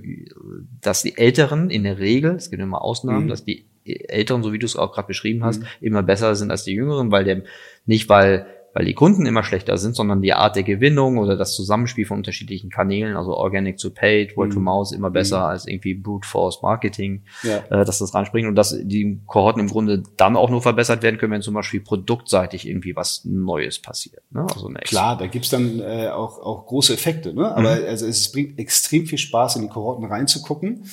[0.80, 3.28] dass die Älteren in der Regel, es gibt immer Ausnahmen, mhm.
[3.28, 5.66] dass die Älteren, so wie du es auch gerade beschrieben hast, mhm.
[5.80, 7.42] immer besser sind als die Jüngeren, weil der,
[7.86, 11.54] nicht weil weil die Kunden immer schlechter sind, sondern die Art der Gewinnung oder das
[11.54, 14.64] Zusammenspiel von unterschiedlichen Kanälen, also Organic to Paid, Word to mhm.
[14.64, 15.44] Mouse immer besser mhm.
[15.44, 17.58] als irgendwie Brute Force Marketing, ja.
[17.70, 21.18] äh, dass das reinspringt und dass die Kohorten im Grunde dann auch nur verbessert werden
[21.18, 24.22] können, wenn zum Beispiel produktseitig irgendwie was Neues passiert.
[24.30, 24.44] Ne?
[24.52, 27.54] Also Klar, da gibt's dann äh, auch, auch große Effekte, ne?
[27.54, 27.86] aber mhm.
[27.86, 30.84] also es bringt extrem viel Spaß, in die Kohorten reinzugucken,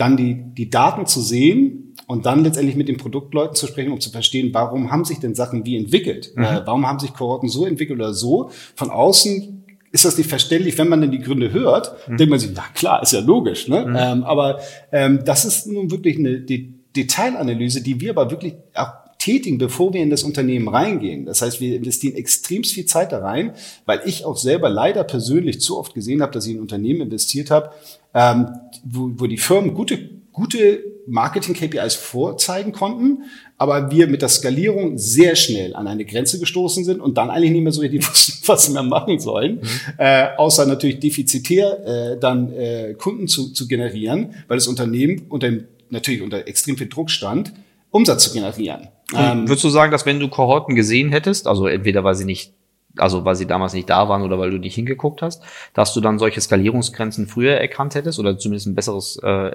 [0.00, 4.00] dann die, die Daten zu sehen und dann letztendlich mit den Produktleuten zu sprechen, um
[4.00, 6.32] zu verstehen, warum haben sich denn Sachen wie entwickelt?
[6.34, 6.44] Mhm.
[6.44, 8.50] Äh, warum haben sich Kohorten so entwickelt oder so?
[8.74, 12.16] Von außen ist das nicht verständlich, wenn man denn die Gründe hört, mhm.
[12.16, 13.68] denkt man sich, na klar, ist ja logisch.
[13.68, 13.86] Ne?
[13.86, 13.96] Mhm.
[13.98, 14.60] Ähm, aber
[14.92, 19.92] ähm, das ist nun wirklich eine De Detailanalyse, die wir aber wirklich auch tätigen, bevor
[19.92, 21.26] wir in das Unternehmen reingehen.
[21.26, 23.52] Das heißt, wir investieren extremst viel Zeit da rein,
[23.84, 27.02] weil ich auch selber leider persönlich zu oft gesehen habe, dass ich in ein Unternehmen
[27.02, 27.70] investiert habe,
[28.14, 28.48] ähm,
[28.82, 29.98] wo, wo die Firmen gute,
[30.32, 33.24] gute Marketing-KPIs vorzeigen konnten,
[33.58, 37.50] aber wir mit der Skalierung sehr schnell an eine Grenze gestoßen sind und dann eigentlich
[37.50, 39.92] nicht mehr so richtig wussten, was wir machen sollen, mhm.
[39.98, 45.50] äh, außer natürlich defizitär äh, dann äh, Kunden zu, zu generieren, weil das Unternehmen unter,
[45.90, 47.52] natürlich unter extrem viel Druck stand,
[47.90, 48.88] Umsatz zu generieren.
[49.14, 52.52] Ähm, würdest du sagen, dass wenn du Kohorten gesehen hättest, also entweder weil sie nicht
[52.96, 55.42] also weil sie damals nicht da waren oder weil du nicht hingeguckt hast,
[55.74, 59.52] dass du dann solche Skalierungsgrenzen früher erkannt hättest oder zumindest ein besseres, äh,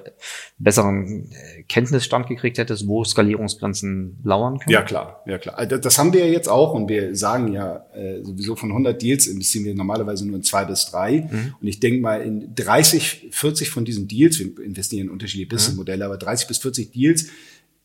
[0.57, 1.29] besseren
[1.67, 4.73] Kenntnisstand gekriegt hättest, wo Skalierungsgrenzen lauern können?
[4.73, 5.57] Ja klar, ja klar.
[5.57, 9.01] Also das haben wir ja jetzt auch und wir sagen ja äh, sowieso von 100
[9.01, 11.55] Deals investieren wir normalerweise nur in zwei bis drei mhm.
[11.59, 15.55] und ich denke mal in 30, 40 von diesen Deals, wir investieren in unterschiedliche mhm.
[15.55, 16.11] Businessmodelle, mhm.
[16.11, 17.27] aber 30 bis 40 Deals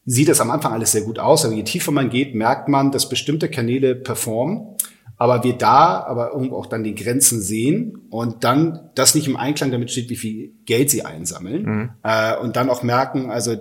[0.05, 2.91] sieht das am Anfang alles sehr gut aus, aber je tiefer man geht, merkt man,
[2.91, 4.77] dass bestimmte Kanäle performen
[5.21, 9.37] aber wir da aber irgendwo auch dann die Grenzen sehen und dann das nicht im
[9.37, 11.91] Einklang damit steht, wie viel Geld sie einsammeln mhm.
[12.03, 13.55] äh, und dann auch merken, also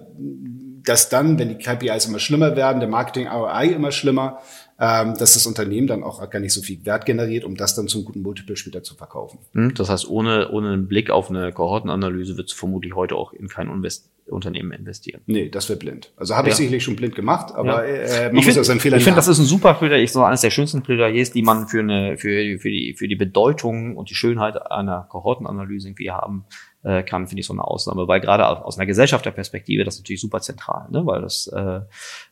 [0.85, 4.39] dass dann, wenn die KPIs immer schlimmer werden, der Marketing ROI immer schlimmer,
[4.79, 7.89] ähm, dass das Unternehmen dann auch gar nicht so viel Wert generiert, um das dann
[7.89, 9.39] zum guten Multiple später zu verkaufen.
[9.51, 13.33] Mhm, das heißt, ohne, ohne einen Blick auf eine Kohortenanalyse wird es vermutlich heute auch
[13.33, 15.21] in kein Invest Unternehmen investieren.
[15.25, 16.11] Nee, das wird blind.
[16.17, 16.57] Also habe ich ja.
[16.57, 17.95] sicherlich schon blind gemacht, aber ja.
[17.95, 20.11] äh, man ich muss find, aus Fehler Ich finde, das ist ein super Plädoyer, ich
[20.11, 23.97] so eines der schönsten Plädoyers, die man für eine für für die für die Bedeutung
[23.97, 26.45] und die Schönheit einer Kohortenanalyse irgendwie haben
[26.83, 30.39] äh, kann, finde ich so eine Ausnahme, weil gerade aus einer Gesellschafterperspektive das natürlich super
[30.39, 31.05] zentral, ne?
[31.05, 31.81] weil das äh,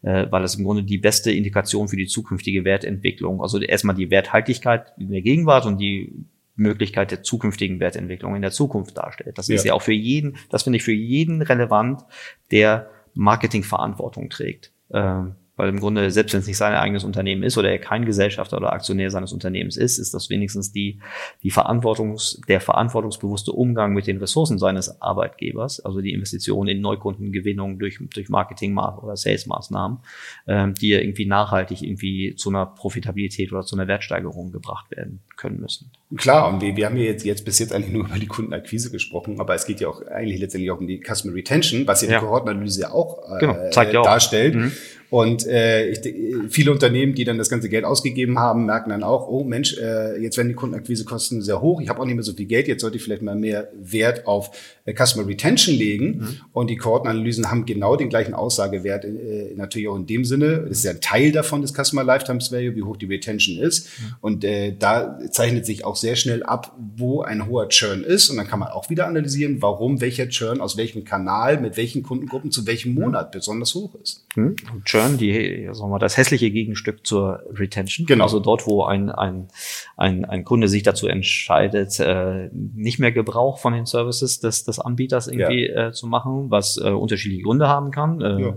[0.04, 4.10] äh, weil das im Grunde die beste Indikation für die zukünftige Wertentwicklung, also erstmal die
[4.10, 6.14] Werthaltigkeit in der Gegenwart und die
[6.58, 9.38] Möglichkeit der zukünftigen Wertentwicklung in der Zukunft darstellt.
[9.38, 9.56] Das ja.
[9.56, 12.02] ist ja auch für jeden, das finde ich für jeden relevant,
[12.52, 14.74] der Marketingverantwortung trägt.
[14.92, 18.06] Ähm, weil im Grunde, selbst wenn es nicht sein eigenes Unternehmen ist oder er kein
[18.06, 21.00] Gesellschafter oder Aktionär seines Unternehmens ist, ist das wenigstens die,
[21.44, 27.80] die Verantwortungs, der verantwortungsbewusste Umgang mit den Ressourcen seines Arbeitgebers, also die Investition in Neukundengewinnung
[27.80, 29.98] durch, durch Marketing oder Sales-Maßnahmen,
[30.48, 35.22] ähm, die ja irgendwie nachhaltig irgendwie zu einer Profitabilität oder zu einer Wertsteigerung gebracht werden
[35.36, 35.92] können müssen.
[36.16, 38.92] Klar, und wir, wir haben ja jetzt, jetzt bis jetzt eigentlich nur über die Kundenakquise
[38.92, 42.10] gesprochen, aber es geht ja auch eigentlich letztendlich auch um die Customer Retention, was ja,
[42.10, 42.20] ja.
[42.20, 44.06] die Kohortenanalyse ja auch äh, genau, zeigt ja auch.
[44.06, 44.56] darstellt.
[44.56, 44.72] Mhm.
[45.10, 46.00] Und äh, ich,
[46.50, 50.22] viele Unternehmen, die dann das ganze Geld ausgegeben haben, merken dann auch, oh Mensch, äh,
[50.22, 52.82] jetzt werden die Kundenakquisekosten sehr hoch, ich habe auch nicht mehr so viel Geld, jetzt
[52.82, 54.52] sollte ich vielleicht mal mehr Wert auf
[54.86, 56.06] äh, Customer Retention legen.
[56.06, 56.28] Mhm.
[56.52, 60.80] Und die Kohortenanalysen haben genau den gleichen Aussagewert, äh, natürlich auch in dem Sinne, das
[60.80, 63.88] ist ja ein Teil davon des Customer Lifetime Value, wie hoch die Retention ist.
[63.88, 64.16] Mhm.
[64.22, 68.30] Und äh, da zeichnet sich auch sehr schnell ab, wo ein hoher Churn ist.
[68.30, 72.04] Und dann kann man auch wieder analysieren, warum welcher Churn aus welchem Kanal, mit welchen
[72.04, 74.27] Kundengruppen zu welchem Monat besonders hoch ist.
[74.38, 74.56] Mhm.
[74.86, 78.06] Churn, die, sagen wir, das hässliche Gegenstück zur Retention.
[78.06, 78.26] Genau.
[78.26, 79.48] Also dort, wo ein, ein,
[79.98, 84.80] ein, ein Kunde sich dazu entscheidet, äh, nicht mehr Gebrauch von den Services des, des
[84.80, 85.88] Anbieters irgendwie ja.
[85.88, 88.22] äh, zu machen, was äh, unterschiedliche Gründe haben kann.
[88.22, 88.56] Äh, ja.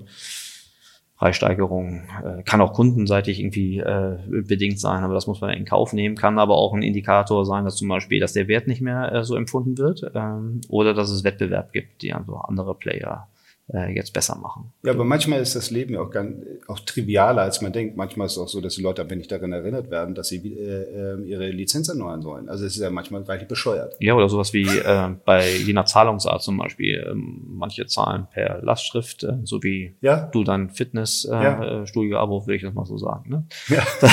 [1.17, 5.95] Preissteigerung äh, kann auch kundenseitig irgendwie äh, bedingt sein, aber das muss man in Kauf
[5.95, 6.15] nehmen.
[6.15, 9.25] Kann aber auch ein Indikator sein, dass zum Beispiel, dass der Wert nicht mehr äh,
[9.25, 13.29] so empfunden wird ähm, oder dass es Wettbewerb gibt, die also andere Player
[13.73, 14.73] äh, jetzt besser machen.
[14.83, 17.97] Ja, aber manchmal ist das Leben ja auch, ganz, auch trivialer, als man denkt.
[17.97, 20.37] Manchmal ist es auch so, dass die Leute wenn nicht daran erinnert werden, dass sie
[20.37, 22.49] äh, äh, ihre Lizenz erneuern sollen.
[22.49, 23.97] Also es ist ja manchmal reichlich bescheuert.
[24.01, 26.99] Ja, oder sowas wie äh, bei je nach Zahlungsart zum Beispiel.
[26.99, 30.29] Äh, manche zahlen per Lastschrift, äh, so wie ja.
[30.33, 32.47] du dein Fitnessstudio-Abo, äh, ja.
[32.47, 33.31] würde ich das mal so sagen.
[33.31, 33.47] Ne?
[33.69, 33.83] Ja.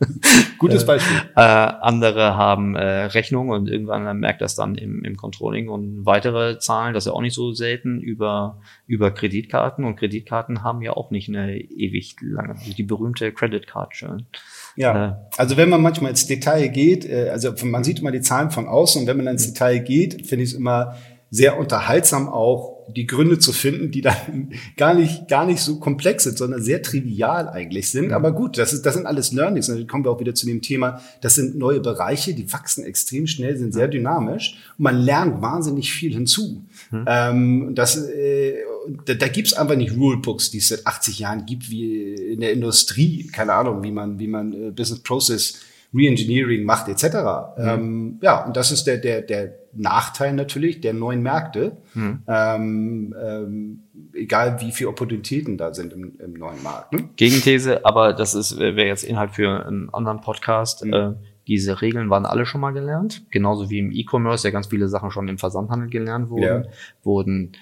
[0.58, 1.16] Gutes Beispiel.
[1.36, 6.58] Äh, andere haben äh, Rechnungen und irgendwann merkt das dann im, im Controlling und weitere
[6.58, 10.92] zahlen, das ist ja auch nicht so selten, über, über Kreditkarten und Kreditkarten haben ja
[10.92, 14.26] auch nicht eine ewig lange, also die berühmte Credit Card Churn.
[14.76, 18.20] Ja, äh, also wenn man manchmal ins Detail geht, äh, also man sieht immer die
[18.20, 20.96] Zahlen von außen und wenn man ins Detail geht, finde ich es immer
[21.30, 26.24] sehr unterhaltsam auch die Gründe zu finden, die dann gar nicht, gar nicht so komplex
[26.24, 28.12] sind, sondern sehr trivial eigentlich sind.
[28.12, 29.68] Aber gut, das, ist, das sind alles Learnings.
[29.68, 32.84] Und dann kommen wir auch wieder zu dem Thema, das sind neue Bereiche, die wachsen
[32.84, 36.64] extrem schnell, sind sehr dynamisch und man lernt wahnsinnig viel hinzu.
[36.90, 37.04] Mhm.
[37.06, 38.54] Ähm, das, äh,
[39.04, 42.52] da, da gibt's einfach nicht Rulebooks, die es seit 80 Jahren gibt, wie in der
[42.52, 45.60] Industrie, keine Ahnung, wie man, wie man äh, Business Process
[45.94, 47.04] Reengineering macht etc.
[47.56, 47.64] Mhm.
[47.64, 52.22] Ähm, ja, und das ist der, der, der Nachteil natürlich der neuen Märkte, mhm.
[52.26, 53.82] ähm, ähm,
[54.14, 56.92] egal wie viele Opportunitäten da sind im, im neuen Markt.
[56.92, 57.08] Ne?
[57.16, 60.84] Gegenthese, aber das ist wäre jetzt Inhalt für einen anderen Podcast.
[60.84, 60.92] Mhm.
[60.92, 61.12] Äh,
[61.46, 65.10] diese Regeln waren alle schon mal gelernt, genauso wie im E-Commerce ja ganz viele Sachen
[65.10, 66.70] schon im Versandhandel gelernt wurden, ja.
[67.02, 67.52] wurden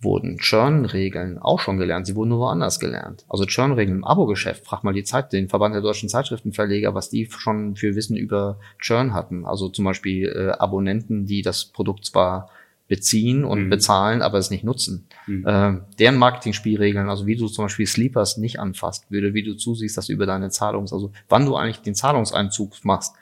[0.00, 2.06] wurden Churn-Regeln auch schon gelernt.
[2.06, 3.24] Sie wurden nur woanders gelernt.
[3.28, 4.66] Also Churn-Regeln im Abo-Geschäft.
[4.66, 8.58] Frag mal die Zeit, den Verband der deutschen Zeitschriftenverleger, was die schon für Wissen über
[8.78, 9.46] Churn hatten.
[9.46, 12.50] Also zum Beispiel äh, Abonnenten, die das Produkt zwar
[12.88, 13.70] beziehen und mhm.
[13.70, 15.08] bezahlen, aber es nicht nutzen.
[15.26, 15.46] Mhm.
[15.46, 19.96] Äh, deren Marketing-Spielregeln, also wie du zum Beispiel Sleepers nicht anfasst würde, wie du zusiehst,
[19.96, 23.14] dass du über deine Zahlungs, also wann du eigentlich den Zahlungseinzug machst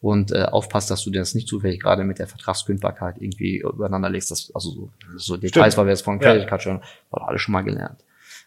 [0.00, 4.30] und äh, aufpasst, dass du das nicht zufällig gerade mit der Vertragskündbarkeit irgendwie übereinander legst.
[4.30, 6.80] Das, also so, so Details, weil wir jetzt von Credit Card schon,
[7.10, 8.04] war alles schon mal gelernt.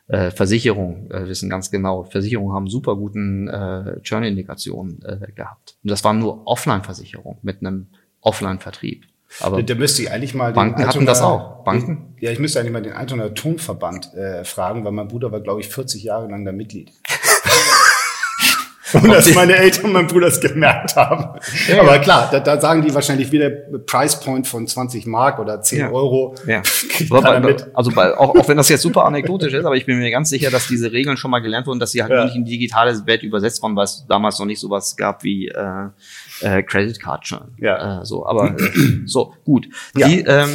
[0.08, 5.76] Äh, Versicherungen äh, wissen ganz genau, Versicherungen haben super guten äh, Churn-Indikationen äh, gehabt.
[5.84, 7.88] Und das waren nur Offline-Versicherungen mit einem
[8.22, 9.06] Offline-Vertrieb.
[9.40, 11.64] Aber da müsste ich eigentlich mal Banken hatten das auch.
[11.64, 12.16] Banken?
[12.20, 15.62] Ja, ich müsste eigentlich mal den Altonaer Tonverband äh, fragen, weil mein Bruder war, glaube
[15.62, 16.92] ich, 40 Jahre lang da Mitglied.
[18.94, 21.40] Und dass meine Eltern und mein Bruder es gemerkt haben.
[21.70, 25.62] Ja, Aber klar, da, da sagen die wahrscheinlich wieder Price Point von 20 Mark oder
[25.62, 25.92] 10 Ja.
[25.92, 26.36] Euro.
[26.46, 26.62] Ja.
[27.40, 27.68] mit.
[27.74, 30.30] Also bei, auch, auch wenn das jetzt super anekdotisch ist, aber ich bin mir ganz
[30.30, 32.26] sicher, dass diese Regeln schon mal gelernt wurden, dass sie halt Ja.
[32.26, 35.48] nicht in die digitale Welt übersetzt wurden, weil es damals noch nicht sowas gab wie
[35.48, 35.88] äh,
[36.42, 37.54] äh, Credit Card Churn.
[37.58, 38.02] Ja.
[38.02, 38.72] Äh, so, aber äh,
[39.06, 39.68] so gut.
[39.96, 40.08] Ja.
[40.08, 40.50] Die, ähm,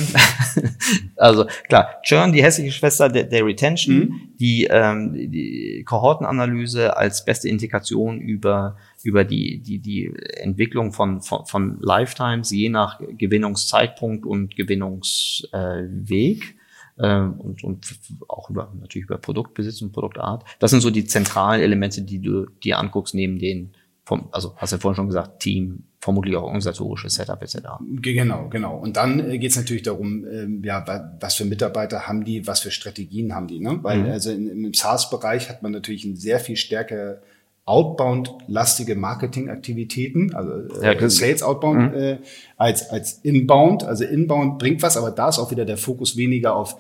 [1.16, 4.20] also klar, Churn, die hässliche Schwester der, der Retention, Mhm.
[4.38, 11.46] die, ähm, die Kohortenanalyse als beste Indikation über über die die die Entwicklung von von,
[11.46, 16.56] von Lifetimes je nach Gewinnungszeitpunkt und Gewinnungsweg.
[16.98, 17.86] Äh, und, und
[18.28, 20.44] auch über, natürlich über Produktbesitz und Produktart.
[20.58, 23.72] Das sind so die zentralen Elemente, die du dir anguckst, neben den,
[24.08, 27.56] vom, also hast du ja vorhin schon gesagt, Team, vermutlich auch organisatorische Setup etc.
[28.00, 28.78] Ge- Genau, genau.
[28.78, 32.46] Und dann äh, geht es natürlich darum, ähm, ja, wa- was für Mitarbeiter haben die,
[32.46, 33.80] was für Strategien haben die, ne?
[33.82, 34.10] Weil Mhm.
[34.10, 37.18] also in, im SaaS-Bereich hat man natürlich ein sehr viel stärker
[37.64, 42.18] outbound-lastige Marketingaktivitäten, also äh, Ja, Sales outbound äh,
[42.56, 43.82] als als inbound.
[43.84, 46.76] Also inbound bringt was, aber da ist auch wieder der Fokus weniger auf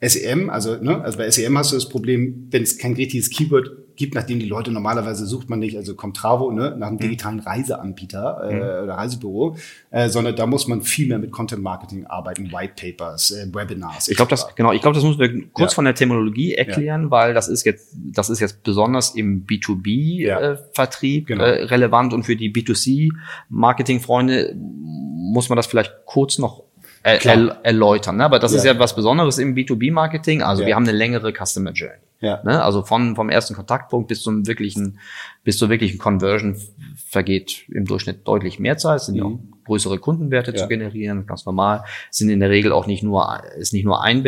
[0.00, 0.48] SEM.
[0.50, 4.14] Also ne, also bei SEM hast du das Problem, wenn es kein richtiges Keyword gibt,
[4.14, 7.40] nach dem die Leute normalerweise sucht man nicht, also kommt Travo ne, nach einem digitalen
[7.40, 9.56] Reiseanbieter äh, oder Reisebüro,
[9.90, 14.06] äh, sondern da muss man viel mehr mit Content Marketing arbeiten, White Papers, äh, Webinars.
[14.06, 14.72] Ich glaube, das genau.
[14.72, 15.74] Ich glaube, das müssen wir kurz Ja.
[15.74, 20.38] von der Terminologie erklären, weil das ist jetzt, das ist jetzt besonders im B2B Ja.
[20.52, 21.42] äh, Vertrieb Genau.
[21.42, 23.10] äh, relevant und für die B2C
[23.48, 26.62] Marketingfreunde muss man das vielleicht kurz noch
[27.08, 28.16] er, er, erläutern.
[28.18, 28.24] Ne?
[28.24, 28.58] Aber das Ja.
[28.58, 30.42] ist ja was Besonderes im B2B Marketing.
[30.42, 30.68] Also Ja.
[30.68, 31.96] wir haben eine längere Customer Journey.
[32.20, 32.40] Ja.
[32.44, 32.62] Ne?
[32.62, 34.98] Also von vom ersten Kontaktpunkt bis zum wirklichen
[35.44, 36.56] bis zur wirklichen Conversion
[37.06, 38.96] vergeht im Durchschnitt deutlich mehr Zeit.
[39.00, 39.52] Es sind ja auch Mhm.
[39.64, 41.84] größere Kundenwerte zu generieren, ganz normal.
[42.10, 44.24] Es Sind in der Regel auch nicht nur ist nicht nur ein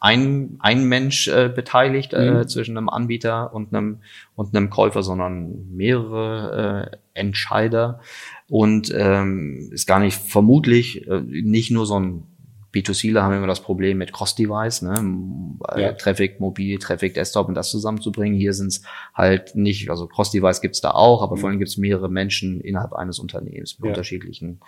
[0.00, 2.48] ein, ein Mensch äh, beteiligt äh, Mhm.
[2.48, 4.00] zwischen einem Anbieter und einem
[4.36, 8.00] und einem Käufer, sondern mehrere äh, Entscheider
[8.48, 12.33] und ähm, ist gar nicht vermutlich äh, nicht nur so ein
[12.74, 15.58] B2Cler haben immer das Problem mit Cross-Device, ne?
[15.74, 15.92] äh, Ja.
[15.92, 18.36] Traffic mobil, Traffic Desktop und das zusammenzubringen.
[18.38, 18.82] Hier sind es
[19.14, 23.18] halt nicht, also Cross-Device gibt's da auch, aber vor allem gibt's mehrere Menschen innerhalb eines
[23.18, 23.90] Unternehmens mit Ja.
[23.92, 24.60] unterschiedlichen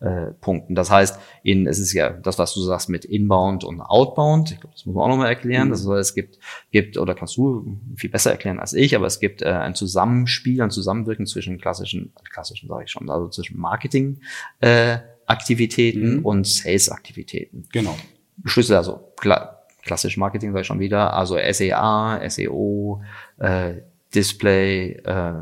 [0.00, 0.74] äh, Punkten.
[0.74, 4.50] Das heißt, in, es ist ja das, was du sagst mit Inbound und Outbound.
[4.52, 5.68] Ich glaube, das muss man auch nochmal erklären.
[5.68, 5.72] Mhm.
[5.72, 6.38] Das heißt, es gibt,
[6.70, 10.60] gibt, oder kannst du viel besser erklären als ich, aber es gibt äh, ein Zusammenspiel,
[10.62, 14.20] ein Zusammenwirken zwischen klassischen, klassischen sage ich schon, also zwischen Marketing
[14.60, 16.24] äh, Aktivitäten Mhm.
[16.24, 17.64] und Sales-Aktivitäten.
[17.72, 17.96] Genau.
[18.44, 19.52] Schlüssel, also kla
[19.82, 23.02] klassisch Marketing sage ich schon wieder, also SEA, SEO,
[23.38, 23.74] äh,
[24.14, 25.32] Display, äh,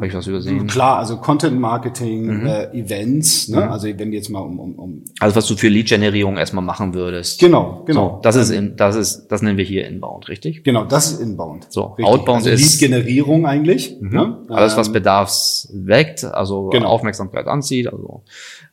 [0.00, 0.66] habe ich was übersehen?
[0.66, 2.46] Klar, also Content Marketing, Mhm.
[2.46, 3.70] äh, Events, ne?
[3.70, 6.94] Also wenn wir jetzt mal um, um, um Also was du für Lead-Generierung erstmal machen
[6.94, 7.38] würdest.
[7.38, 8.14] genau, genau.
[8.16, 10.64] So, das ist in, das ist, das nennen wir hier Inbound, richtig?
[10.64, 11.66] Genau, das ist Inbound.
[11.70, 13.96] So, Outbound also ist- Lead-Generierung eigentlich.
[14.00, 14.38] Ne?
[14.48, 16.88] Alles, was Ähm, Bedarfs weckt, also Genau.
[16.88, 18.22] Aufmerksamkeit anzieht, also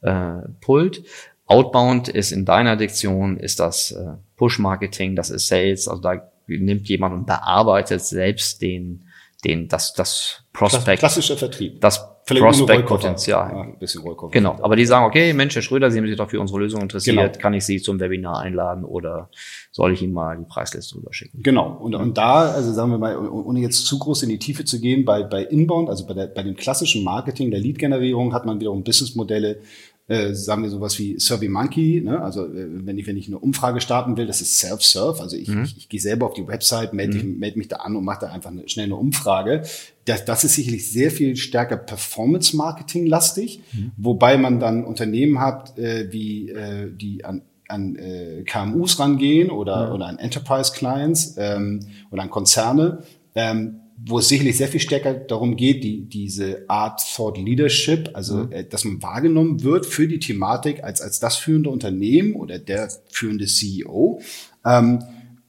[0.01, 1.03] äh, pullt.
[1.45, 6.87] Outbound ist in deiner Diktion, ist das äh, Push-Marketing, das ist Sales, also da nimmt
[6.87, 9.03] jemand und bearbeitet selbst den,
[9.45, 11.79] den, das, das Prospect, klassischer Vertrieb.
[11.81, 13.51] das Prospect-Potenzial.
[13.51, 14.31] Ja, ein bisschen Rollkoffer.
[14.31, 16.81] Genau, aber die sagen, okay, Mensch, Herr Schröder, Sie haben sich doch für unsere Lösung
[16.81, 17.41] interessiert, Genau.
[17.41, 19.29] kann ich Sie zum Webinar einladen oder
[19.71, 21.41] soll ich Ihnen mal die Preisliste rüberschicken?
[21.41, 21.77] Genau.
[21.79, 24.81] Und, und da, also sagen wir mal, ohne jetzt zu groß in die Tiefe zu
[24.81, 28.59] gehen, bei, bei Inbound, also bei, der, bei dem klassischen Marketing, der Lead-Generierung, hat man
[28.59, 29.59] wiederum Businessmodelle,
[30.07, 32.21] äh, sagen wir sowas wie SurveyMonkey, ne?
[32.21, 35.49] also äh, wenn ich, wenn ich eine Umfrage starten will, das ist Self-Serve, also ich,
[35.49, 38.21] ich, ich gehe selber auf die Website, melde, mich, melde mich da an und mache
[38.21, 39.63] da einfach eine, schnell eine Umfrage.
[40.05, 43.61] Das, das ist sicherlich sehr viel stärker Performance-Marketing-lastig,
[43.97, 49.93] wobei man dann Unternehmen hat, äh, wie äh, die an an äh, KMUs rangehen oder,
[49.93, 51.81] oder an Enterprise Clients ähm,
[52.11, 53.03] oder an Konzerne,
[53.35, 58.47] ähm, wo es sicherlich sehr viel stärker darum geht, die, diese Art Thought Leadership, also
[58.51, 62.91] äh, dass man wahrgenommen wird für die Thematik als, als das führende Unternehmen oder der
[63.09, 64.21] führende CEO,
[64.63, 65.03] ähm,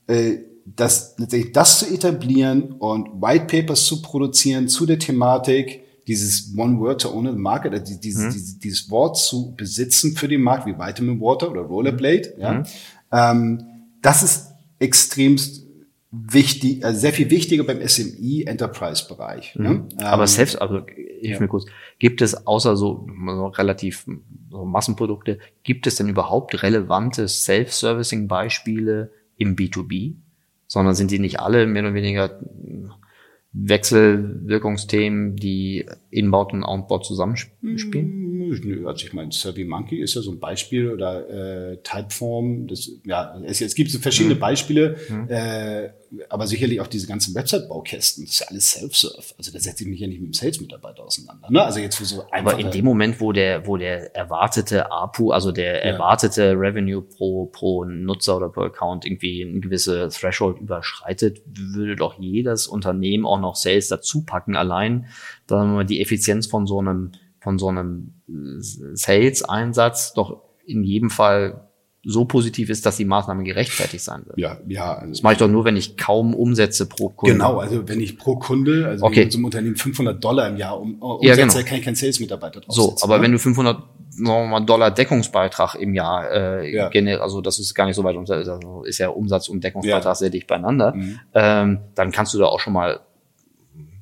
[0.07, 6.55] äh, das, letztendlich das zu etablieren und White Papers zu produzieren zu der Thematik, dieses
[6.57, 10.41] One Word to Own the Market, also dieses, dieses, dieses Wort zu besitzen für den
[10.41, 12.65] Markt, wie Vitamin Water oder Rollerblade, ja,
[13.13, 13.63] ähm,
[14.01, 14.47] das ist
[14.79, 15.68] extremst
[16.11, 19.55] wichtig, also sehr viel wichtiger beim SME Enterprise Bereich.
[19.57, 19.87] Ne?
[19.99, 21.41] Aber Ähm, selbst, also hilf ja.
[21.41, 21.67] mir kurz,
[21.99, 24.07] gibt es außer so, so relativ
[24.51, 30.15] so Massenprodukte, gibt es denn überhaupt relevante Self-Servicing-Beispiele im B2B?
[30.69, 32.39] sondern sind die nicht alle mehr oder weniger
[33.53, 37.57] Wechselwirkungsthemen, die Inbound und Outbound zusammenspielen?
[38.49, 42.67] Nö, also ich meine, Survey Monkey ist ja so ein Beispiel oder äh, Typeform.
[42.67, 44.41] Das, ja, es, es gibt so verschiedene mhm.
[44.41, 45.29] Beispiele, mhm.
[45.29, 45.91] Äh,
[46.31, 48.25] aber sicherlich auch diese ganzen Website-Baukästen.
[48.25, 49.35] Das ist ja alles Self-Serve.
[49.37, 51.51] Also da setze ich mich ja nicht mit dem Sales-Mitarbeiter auseinander.
[51.51, 51.63] Ne?
[51.63, 55.53] Also jetzt für so Aber in dem Moment, wo der, wo der erwartete APU, also
[55.53, 55.93] der ja.
[55.93, 62.19] erwartete Revenue pro pro Nutzer oder pro Account irgendwie ein gewisse Threshold überschreitet, würde doch
[62.19, 64.57] jedes Unternehmen auch noch Sales dazu packen.
[64.57, 65.07] Allein,
[65.47, 67.13] sagen wir mal, die Effizienz von so einem
[67.49, 71.67] von so einem Sales-Einsatz doch in jedem Fall
[72.05, 74.39] so positiv ist, dass die Maßnahme gerechtfertigt sein wird.
[74.39, 74.97] Ja, ja.
[74.97, 77.33] Also das mache ich doch nur, wenn ich kaum Umsätze pro Kunde.
[77.33, 79.23] Genau, also wenn ich pro Kunde, also okay.
[79.23, 81.67] wenn zum Unternehmen 500 Dollar im Jahr um, umsetze, ja, genau.
[81.67, 83.25] kann ich keinen Sales-Mitarbeiter drauf So, aber ne?
[83.25, 83.83] wenn du 500
[84.19, 86.91] mal, Dollar Deckungsbeitrag im Jahr äh, ja.
[86.91, 90.15] generell, also das ist gar nicht so weit, also ist ja Umsatz und Deckungsbeitrag ja.
[90.15, 91.21] sehr dicht beieinander, mhm.
[91.33, 93.01] ähm, dann kannst du da auch schon mal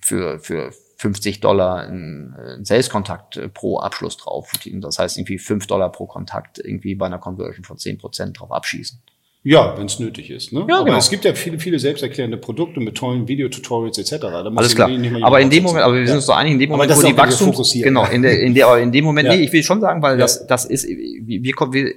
[0.01, 4.51] für, für 50 Dollar ein, Sales-Kontakt äh, pro Abschluss drauf.
[4.64, 8.51] Das heißt irgendwie 5 Dollar pro Kontakt irgendwie bei einer Conversion von 10 Prozent drauf
[8.51, 9.03] abschießen.
[9.42, 10.53] Ja, wenn es nötig ist.
[10.53, 10.66] Ne?
[10.68, 10.99] Ja, aber genau.
[10.99, 14.16] es gibt ja viele, viele selbsterklärende Produkte mit tollen Videotutorials etc.
[14.18, 14.90] Da Alles klar.
[15.22, 17.16] Aber in dem Moment, aber wir sind uns doch einig, in dem Moment, wo die
[17.16, 19.36] Wachstum, genau, in der, in der, in dem Moment, ja.
[19.36, 20.24] nee, ich will schon sagen, weil ja.
[20.24, 21.94] das, das ist, wir, wir, wir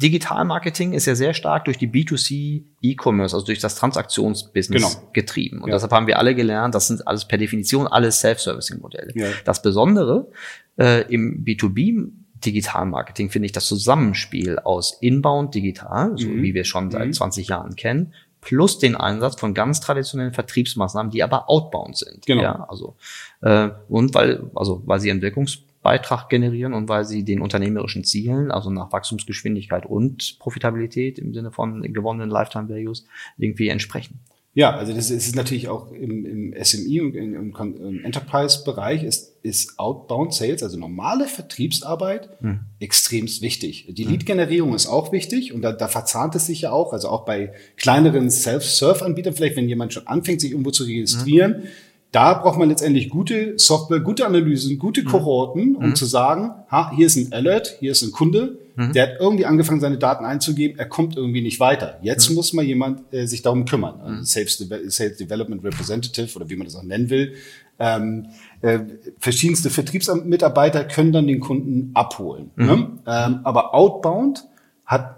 [0.00, 5.10] Digital-Marketing ist ja sehr stark durch die B2C E-Commerce, also durch das Transaktionsbusiness genau.
[5.12, 5.60] getrieben.
[5.60, 5.74] Und ja.
[5.74, 9.12] deshalb haben wir alle gelernt, das sind alles per Definition alles Self-Servicing-Modelle.
[9.14, 9.28] Ja.
[9.44, 10.30] Das Besondere
[10.78, 12.10] äh, im B2B
[12.44, 16.42] Digital-Marketing finde ich das Zusammenspiel aus Inbound Digital, so mhm.
[16.42, 17.12] wie wir es schon seit mhm.
[17.12, 22.24] 20 Jahren kennen, plus den Einsatz von ganz traditionellen Vertriebsmaßnahmen, die aber outbound sind.
[22.26, 22.42] Genau.
[22.42, 22.96] Ja, also
[23.40, 28.04] äh, und weil also weil sie einen Wirkungs Beitrag generieren und weil sie den unternehmerischen
[28.04, 33.06] Zielen, also nach Wachstumsgeschwindigkeit und Profitabilität im Sinne von gewonnenen Lifetime Values
[33.36, 34.20] irgendwie entsprechen.
[34.54, 39.78] Ja, also das ist natürlich auch im, im SMI und im, im Enterprise-Bereich ist, ist
[39.78, 42.60] Outbound Sales, also normale Vertriebsarbeit, hm.
[42.80, 43.86] extremst wichtig.
[43.90, 44.10] Die hm.
[44.10, 47.52] Lead-Generierung ist auch wichtig und da, da verzahnt es sich ja auch, also auch bei
[47.76, 51.68] kleineren Self-Serve-Anbietern, vielleicht wenn jemand schon anfängt, sich irgendwo zu registrieren, hm
[52.10, 55.06] da braucht man letztendlich gute Software, gute Analysen, gute mhm.
[55.06, 55.94] Kohorten, um mhm.
[55.94, 58.92] zu sagen, ha, hier ist ein Alert, hier ist ein Kunde, mhm.
[58.94, 61.98] der hat irgendwie angefangen, seine Daten einzugeben, er kommt irgendwie nicht weiter.
[62.00, 62.36] Jetzt mhm.
[62.36, 64.00] muss mal jemand äh, sich darum kümmern.
[64.00, 64.24] Also mhm.
[64.24, 67.34] Sales, Sales, Development Representative oder wie man das auch nennen will.
[67.78, 68.28] Ähm,
[68.62, 68.80] äh,
[69.18, 72.50] verschiedenste Vertriebsmitarbeiter können dann den Kunden abholen.
[72.56, 72.76] Ne?
[72.76, 72.98] Mhm.
[73.06, 74.48] Ähm, aber Outbound
[74.84, 75.17] hat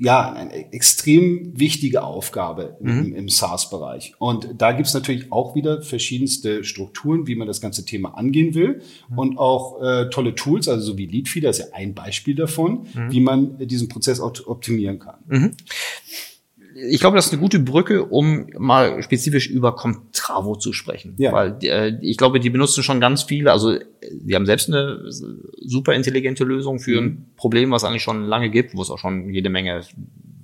[0.00, 2.88] ja, eine extrem wichtige Aufgabe mhm.
[2.88, 4.14] im, im SaaS-Bereich.
[4.18, 8.82] Und da gibt's natürlich auch wieder verschiedenste Strukturen, wie man das ganze Thema angehen will.
[9.08, 9.18] Mhm.
[9.18, 13.10] Und auch äh, tolle Tools, also so wie Leadfeeder ist ja ein Beispiel davon, mhm.
[13.10, 15.18] wie man diesen Prozess optimieren kann.
[16.78, 21.14] Mhm ich glaube, das ist eine gute Brücke, um mal spezifisch über Comtravo zu sprechen.
[21.18, 21.32] Ja.
[21.32, 23.76] Weil äh, ich glaube, die benutzen schon ganz viele, also
[24.12, 25.00] die haben selbst eine
[25.60, 27.06] super intelligente Lösung für mhm.
[27.06, 29.82] ein Problem, was eigentlich schon lange gibt, wo es auch schon jede Menge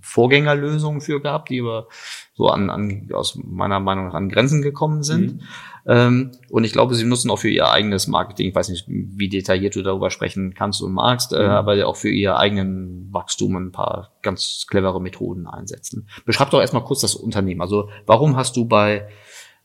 [0.01, 1.89] Vorgängerlösungen für gab, die aber
[2.35, 5.35] so an, an aus meiner Meinung nach an Grenzen gekommen sind.
[5.35, 5.41] Mhm.
[5.87, 9.29] Ähm, und ich glaube, sie nutzen auch für ihr eigenes Marketing, ich weiß nicht, wie
[9.29, 11.51] detailliert du darüber sprechen kannst und magst, äh, mhm.
[11.51, 16.09] aber auch für ihr eigenen Wachstum ein paar ganz clevere Methoden einsetzen.
[16.25, 17.61] Beschreib doch erstmal kurz das Unternehmen.
[17.61, 19.09] Also warum hast du bei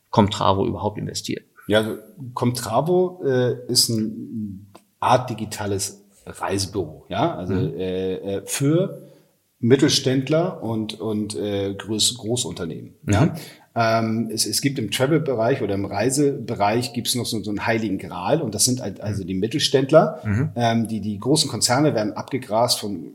[0.10, 1.46] Comtravo überhaupt investiert?
[1.68, 1.98] Ja, also
[2.34, 7.76] Comtravo äh, ist ein Art digitales Reisebüro, ja, also mhm.
[7.78, 9.10] äh, äh für
[9.60, 12.96] Mittelständler und, und äh, Groß, Großunternehmen.
[13.04, 13.14] Mhm.
[13.14, 13.36] Ja?
[13.82, 17.66] Ähm, es, es gibt im Travel-Bereich oder im Reisebereich gibt es noch so, so einen
[17.66, 20.20] heiligen Gral und das sind halt also die Mittelständler.
[20.26, 20.50] Mhm.
[20.56, 23.14] Ähm, die, die großen Konzerne werden abgegrast von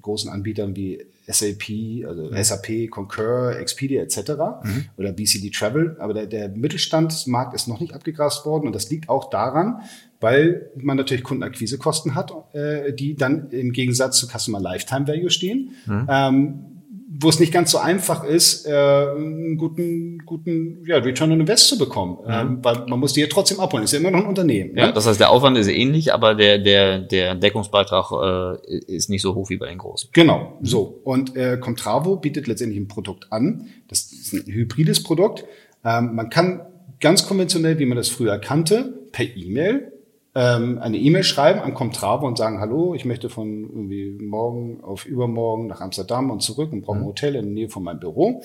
[0.00, 2.42] großen Anbietern wie SAP, also mhm.
[2.42, 4.30] SAP, Concur, Expedia etc.
[4.62, 4.84] Mhm.
[4.96, 5.96] oder BCD Travel.
[5.98, 9.82] Aber der, der Mittelstandsmarkt ist noch nicht abgegrast worden und das liegt auch daran,
[10.18, 15.72] weil man natürlich Kundenakquisekosten hat, äh, die dann im Gegensatz zu Customer Lifetime Value stehen.
[15.84, 16.06] Mhm.
[16.08, 16.79] Ähm,
[17.22, 21.68] wo es nicht ganz so einfach ist, äh, einen guten, guten ja, Return on Invest
[21.68, 22.18] zu bekommen.
[22.24, 22.32] Mhm.
[22.32, 23.84] Ähm, weil man muss die ja trotzdem abholen.
[23.84, 24.76] Ist ja immer noch ein Unternehmen.
[24.76, 24.92] Ja, ne?
[24.92, 29.34] das heißt, der Aufwand ist ähnlich, aber der, der, der Deckungsbeitrag äh, ist nicht so
[29.34, 30.10] hoch wie bei den großen.
[30.12, 31.00] Genau, so.
[31.04, 33.66] Und äh, Comtravo bietet letztendlich ein Produkt an.
[33.88, 35.44] Das ist ein hybrides Produkt.
[35.84, 36.62] Ähm, man kann
[37.00, 39.92] ganz konventionell, wie man das früher kannte, per E-Mail
[40.40, 45.04] ähm, eine E-Mail schreiben an Comtravo und sagen, hallo, ich möchte von irgendwie morgen auf
[45.04, 47.08] übermorgen nach Amsterdam und zurück und brauche ein mhm.
[47.08, 48.42] Hotel in der Nähe von meinem Büro.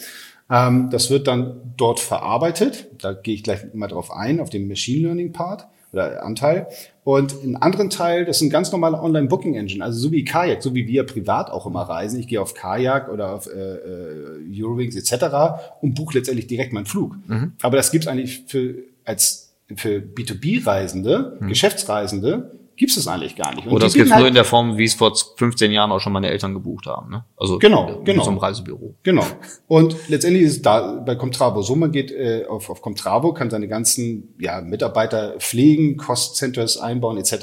[0.49, 2.87] Ähm, das wird dann dort verarbeitet.
[3.01, 5.67] Da gehe ich gleich mal drauf ein, auf den Machine Learning Part.
[5.93, 6.67] oder Anteil.
[7.05, 10.75] Und einen anderen Teil, das ist ein ganz normaler Online-Booking-Engine, also so wie Kajak, so
[10.75, 12.19] wie wir privat auch immer reisen.
[12.19, 15.77] Ich gehe auf Kajak oder auf äh, äh, Eurowings etc.
[15.79, 17.15] und buche letztendlich direkt meinen Flug.
[17.27, 17.53] Mhm.
[17.61, 19.44] Aber das gibt's eigentlich für als
[19.75, 21.47] für B2B-Reisende, mhm.
[21.47, 23.67] Geschäftsreisende, gibt es das eigentlich gar nicht.
[23.67, 25.99] Und Oder es gibt halt nur in der Form, wie es vor 15 Jahren auch
[25.99, 27.09] schon meine Eltern gebucht haben.
[27.09, 27.23] Ne?
[27.37, 28.23] Also genau, genau.
[28.23, 28.95] zum Reisebüro.
[29.03, 29.25] Genau.
[29.67, 33.49] Und letztendlich ist es da bei Comtravo so, man geht äh, auf, auf Comtravo, kann
[33.49, 37.33] seine ganzen ja, Mitarbeiter pflegen, Cost Centers einbauen etc.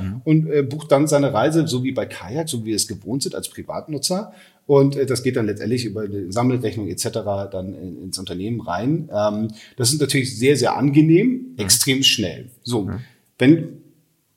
[0.00, 0.22] Mhm.
[0.24, 3.22] und äh, bucht dann seine Reise, so wie bei Kajak, so wie wir es gewohnt
[3.22, 4.32] sind als Privatnutzer.
[4.70, 7.08] Und äh, das geht dann letztendlich über eine Sammelrechnung etc.
[7.50, 9.10] dann in, ins Unternehmen rein.
[9.12, 11.54] Ähm, das ist natürlich sehr, sehr angenehm, mhm.
[11.58, 12.50] extrem schnell.
[12.62, 13.00] So, mhm.
[13.36, 13.80] wenn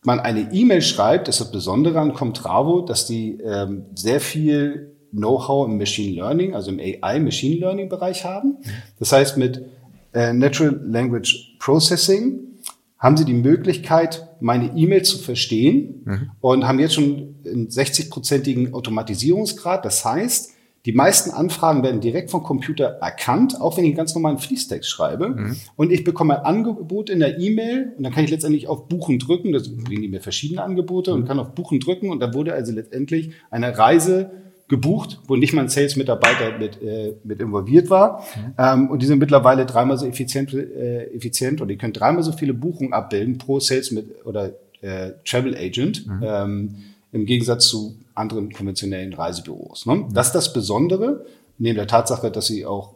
[0.02, 5.68] man eine E-Mail schreibt, ist das Besondere an Comtravo, dass die ähm, sehr viel Know-how
[5.68, 8.58] im Machine Learning, also im AI Machine Learning Bereich haben.
[8.98, 9.62] Das heißt, mit
[10.16, 12.40] äh, Natural Language Processing
[13.04, 16.32] haben sie die Möglichkeit, meine E-Mail zu verstehen mhm.
[16.40, 19.84] und haben jetzt schon einen 60-prozentigen Automatisierungsgrad.
[19.84, 20.54] Das heißt,
[20.86, 24.90] die meisten Anfragen werden direkt vom Computer erkannt, auch wenn ich einen ganz normalen Fließtext
[24.90, 25.30] schreibe.
[25.30, 25.56] Mhm.
[25.76, 29.20] Und ich bekomme ein Angebot in der E-Mail und dann kann ich letztendlich auf Buchen
[29.20, 29.52] drücken.
[29.52, 31.18] Das bringen die mir verschiedene Angebote mhm.
[31.18, 32.10] und kann auf Buchen drücken.
[32.10, 34.32] Und da wurde also letztendlich eine Reise
[34.74, 38.24] gebucht, wo nicht mal ein Sales-Mitarbeiter mit, äh, mit involviert war.
[38.36, 38.54] Mhm.
[38.58, 42.32] Ähm, und die sind mittlerweile dreimal so effizient, äh, effizient und die können dreimal so
[42.32, 46.08] viele Buchungen abbilden pro Sales mit oder äh, Travel Agent.
[46.08, 46.24] Mhm.
[46.24, 46.76] Ähm,
[47.12, 49.86] im Gegensatz zu anderen konventionellen Reisebüros.
[49.86, 50.08] Ne?
[50.12, 51.24] Das ist das Besondere,
[51.60, 52.96] neben der Tatsache, dass sie auch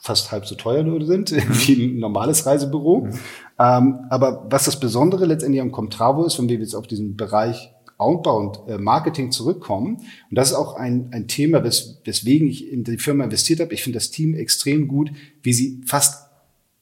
[0.00, 1.32] fast halb so teuer sind
[1.66, 3.00] wie ein normales Reisebüro.
[3.00, 3.18] Mhm.
[3.58, 7.72] Ähm, aber was das Besondere letztendlich am Comtravo ist, wenn wir jetzt auf diesen Bereich
[7.98, 12.84] Outbound äh, Marketing zurückkommen, und das ist auch ein, ein Thema, wes, weswegen ich in
[12.84, 13.74] die Firma investiert habe.
[13.74, 15.10] Ich finde das Team extrem gut,
[15.42, 16.26] wie sie fast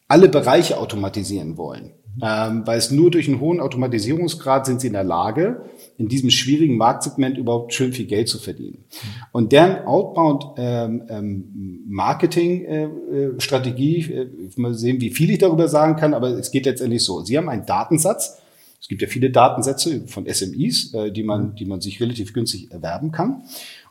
[0.09, 1.93] alle Bereiche automatisieren wollen.
[2.17, 2.23] Mhm.
[2.23, 5.65] Ähm, weil es nur durch einen hohen Automatisierungsgrad sind sie in der Lage,
[5.99, 8.85] in diesem schwierigen Marktsegment überhaupt schön viel Geld zu verdienen.
[9.33, 15.39] Und deren Outbound ähm, ähm, Marketing äh, äh, Strategie, äh, mal sehen, wie viel ich
[15.39, 17.23] darüber sagen kann, aber es geht letztendlich so.
[17.23, 18.41] Sie haben einen Datensatz.
[18.85, 22.71] Es gibt ja viele Datensätze von SMEs, äh, die man, die man sich relativ günstig
[22.71, 23.45] erwerben kann.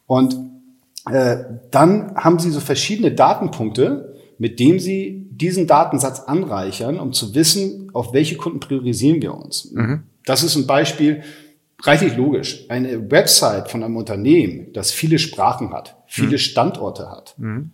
[0.06, 0.38] Und
[1.10, 1.38] äh,
[1.72, 7.90] dann haben Sie so verschiedene Datenpunkte, mit dem Sie diesen Datensatz anreichern, um zu wissen,
[7.94, 9.72] auf welche Kunden priorisieren wir uns.
[9.72, 10.04] Mhm.
[10.28, 11.24] Das ist ein Beispiel,
[11.82, 12.68] reichlich logisch.
[12.70, 16.38] Eine Website von einem Unternehmen, das viele Sprachen hat, viele mhm.
[16.38, 17.72] Standorte hat, mhm.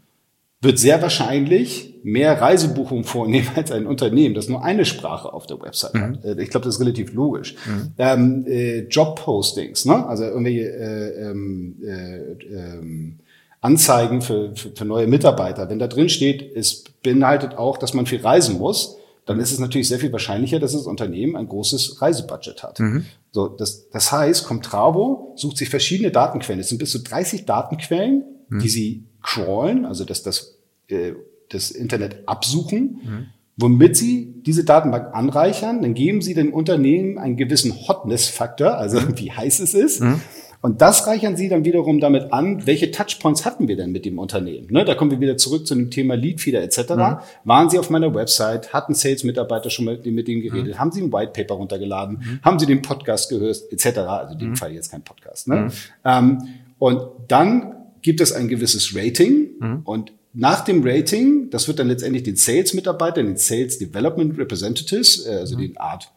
[0.62, 5.62] Wird sehr wahrscheinlich mehr Reisebuchungen vornehmen als ein Unternehmen, das nur eine Sprache auf der
[5.62, 6.02] Website mhm.
[6.02, 6.26] hat.
[6.26, 7.56] Äh, ich glaube, das ist relativ logisch.
[7.66, 7.92] Mhm.
[7.98, 10.06] Ähm, äh, Jobpostings, ne?
[10.08, 12.18] also irgendwelche äh, ähm, äh,
[12.54, 13.20] ähm,
[13.62, 15.70] Anzeigen für, für, für neue Mitarbeiter.
[15.70, 19.60] Wenn da drin steht, es beinhaltet auch, dass man viel reisen muss, dann ist es
[19.60, 22.80] natürlich sehr viel wahrscheinlicher, dass das Unternehmen ein großes Reisebudget hat.
[22.80, 23.06] Mhm.
[23.32, 26.60] So, das, das heißt, Comtravo sucht sich verschiedene Datenquellen.
[26.60, 28.60] Es sind bis zu 30 Datenquellen, mhm.
[28.60, 30.58] die sie crawlen, also dass das,
[30.88, 31.14] äh,
[31.50, 33.26] das Internet absuchen, mhm.
[33.58, 35.82] womit sie diese Datenbank anreichern.
[35.82, 39.18] Dann geben sie dem Unternehmen einen gewissen Hotness-Faktor, also mhm.
[39.18, 40.02] wie heiß es ist.
[40.02, 40.22] Mhm.
[40.62, 44.20] Und das reichern Sie dann wiederum damit an, welche Touchpoints hatten wir denn mit dem
[44.20, 44.68] Unternehmen?
[44.70, 46.96] Ne, da kommen wir wieder zurück zu dem Thema Leadfeeder etc.
[46.96, 47.18] Mhm.
[47.46, 48.74] Waren Sie auf meiner Website?
[48.74, 50.76] Hatten Sales-Mitarbeiter schon mit, mit denen geredet?
[50.76, 50.80] Mhm.
[50.80, 52.18] Haben Sie ein White Paper runtergeladen?
[52.18, 52.40] Mhm.
[52.44, 54.00] Haben Sie den Podcast gehört etc.?
[54.00, 54.56] Also in dem mhm.
[54.58, 55.48] Fall jetzt kein Podcast.
[55.48, 55.56] Ne?
[55.56, 55.72] Mhm.
[56.04, 56.38] Ähm,
[56.78, 59.82] und dann gibt es ein gewisses Rating mhm.
[59.84, 65.32] und nach dem Rating, das wird dann letztendlich den Sales-Mitarbeitern, den Sales Development Representatives, äh,
[65.32, 66.12] also den Art,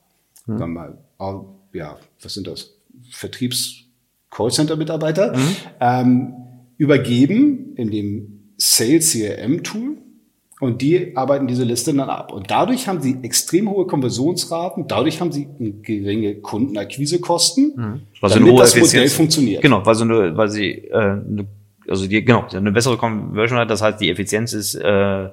[0.47, 0.99] sagen wir mal,
[1.73, 2.75] ja, was sind das?
[3.11, 3.85] Vertriebs
[4.31, 5.57] Callcenter-Mitarbeiter, mhm.
[5.81, 6.35] ähm,
[6.77, 9.99] übergeben in dem Sales CRM-Tool
[10.61, 12.33] und die arbeiten diese Liste dann ab.
[12.33, 15.49] Und dadurch haben sie extrem hohe Konversionsraten, dadurch haben sie
[15.83, 18.01] geringe Kundenakquisekosten, mhm.
[18.21, 19.63] damit das Modell funktioniert.
[19.63, 21.47] Genau, weil, so eine, weil sie äh, eine,
[21.89, 25.29] also die, genau, eine bessere Conversion hat, das heißt, die Effizienz ist äh,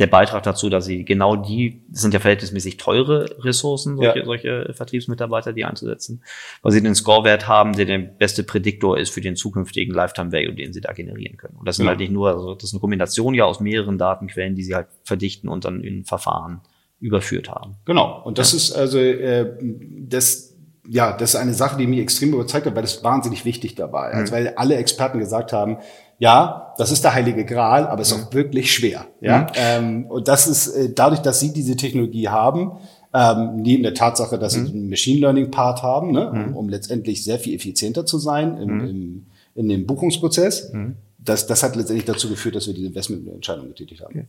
[0.00, 4.24] der Beitrag dazu, dass sie genau die, das sind ja verhältnismäßig teure Ressourcen, solche, ja.
[4.24, 6.22] solche Vertriebsmitarbeiter, die einzusetzen,
[6.62, 10.54] weil sie den Scorewert haben, der der beste Prädiktor ist für den zukünftigen Lifetime Value,
[10.54, 11.56] den sie da generieren können.
[11.58, 11.90] Und das sind ja.
[11.90, 14.86] halt nicht nur, also das ist eine Kombination ja aus mehreren Datenquellen, die sie halt
[15.04, 16.62] verdichten und dann in Verfahren
[16.98, 17.76] überführt haben.
[17.84, 18.22] Genau.
[18.24, 18.56] Und das ja.
[18.56, 20.49] ist also äh, das
[20.88, 24.12] ja, das ist eine Sache, die mich extrem überzeugt hat, weil das wahnsinnig wichtig dabei.
[24.12, 25.78] Also, weil alle Experten gesagt haben,
[26.18, 28.24] ja, das ist der heilige Gral, aber es ist mhm.
[28.24, 29.06] auch wirklich schwer.
[29.20, 29.46] Ja, mhm.
[29.54, 32.72] ähm, und das ist äh, dadurch, dass sie diese Technologie haben,
[33.12, 37.24] ähm, neben der Tatsache, dass sie einen Machine Learning Part haben, ne, um, um, letztendlich
[37.24, 39.26] sehr viel effizienter zu sein im, im,
[39.56, 40.72] in dem Buchungsprozess.
[41.18, 44.28] Das, das hat letztendlich dazu geführt, dass wir diese Investmententscheidung getätigt haben.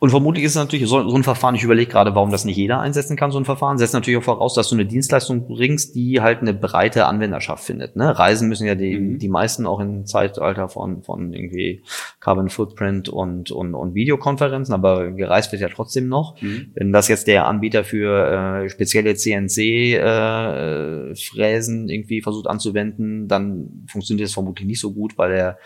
[0.00, 2.56] Und vermutlich ist es natürlich so, so ein Verfahren, ich überlege gerade, warum das nicht
[2.56, 5.96] jeder einsetzen kann, so ein Verfahren, setzt natürlich auch voraus, dass du eine Dienstleistung bringst,
[5.96, 7.96] die halt eine breite Anwenderschaft findet.
[7.96, 8.16] Ne?
[8.16, 9.18] Reisen müssen ja die, mhm.
[9.18, 11.82] die meisten auch im Zeitalter von, von irgendwie
[12.20, 16.40] Carbon Footprint und, und, und Videokonferenzen, aber gereist wird ja trotzdem noch.
[16.40, 16.70] Mhm.
[16.74, 24.28] Wenn das jetzt der Anbieter für äh, spezielle CNC-Fräsen äh, irgendwie versucht anzuwenden, dann funktioniert
[24.28, 25.58] das vermutlich nicht so gut, weil er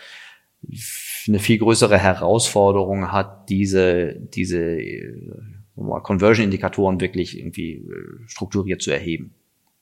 [1.27, 5.13] eine viel größere Herausforderung hat, diese, diese äh,
[5.75, 9.33] Conversion-Indikatoren wirklich irgendwie äh, strukturiert zu erheben.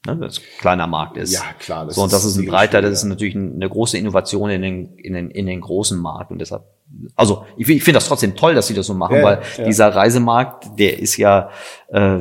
[0.06, 1.34] Ne, das kleiner Markt ist.
[1.34, 1.86] Ja, klar.
[1.86, 4.96] Das so, und das ist ein breiter, das ist natürlich eine große Innovation in den,
[4.98, 6.32] in den, in den großen Markt.
[6.32, 6.64] Und deshalb,
[7.16, 9.64] also ich, ich finde das trotzdem toll, dass sie das so machen, ja, weil ja.
[9.64, 11.52] dieser Reisemarkt, der ist ja,
[11.89, 12.18] äh,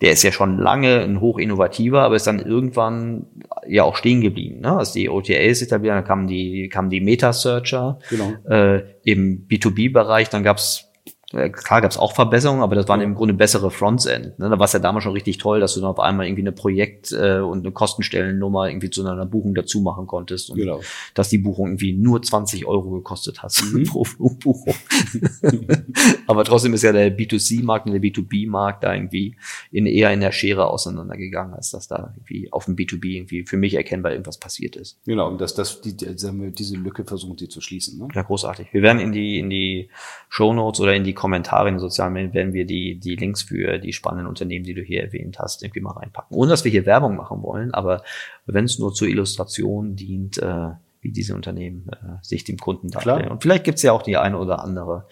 [0.00, 3.26] der ist ja schon lange ein hochinnovativer, aber ist dann irgendwann
[3.66, 4.60] ja auch stehen geblieben.
[4.60, 4.76] Ne?
[4.76, 8.32] Als die OTAs etabliert, dann kamen die, kamen die Meta-Searcher genau.
[8.48, 10.87] äh, im B2B-Bereich, dann gab's
[11.30, 14.38] klar gab es auch Verbesserungen, aber das waren im Grunde bessere Frontend.
[14.38, 14.48] Ne?
[14.48, 16.52] Da war es ja damals schon richtig toll, dass du dann auf einmal irgendwie eine
[16.52, 20.48] Projekt- äh, und eine Kostenstellennummer irgendwie zu einer Buchung dazu machen konntest.
[20.48, 20.80] Und genau.
[21.12, 23.84] dass die Buchung irgendwie nur 20 Euro gekostet hat mhm.
[23.88, 24.74] pro Flugbuchung.
[26.26, 29.36] aber trotzdem ist ja der B2C-Markt und der B2B-Markt da irgendwie
[29.70, 33.58] in, eher in der Schere auseinandergegangen, als dass da irgendwie auf dem B2B irgendwie für
[33.58, 34.98] mich erkennbar irgendwas passiert ist.
[35.04, 37.98] Genau, und dass das die, diese Lücke versuchen sie zu schließen.
[37.98, 38.08] Ne?
[38.14, 38.68] Ja, großartig.
[38.72, 39.90] Wir werden in die, in die
[40.30, 43.42] Show Notes oder in die Kommentare in den sozialen Medien werden wir die, die Links
[43.42, 46.36] für die spannenden Unternehmen, die du hier erwähnt hast, irgendwie mal reinpacken.
[46.36, 48.02] Ohne dass wir hier Werbung machen wollen, aber
[48.46, 50.70] wenn es nur zur Illustration dient, äh,
[51.08, 53.30] wie diese Unternehmen äh, sich dem Kunden darstellen.
[53.30, 55.06] Und vielleicht gibt's ja auch die eine oder andere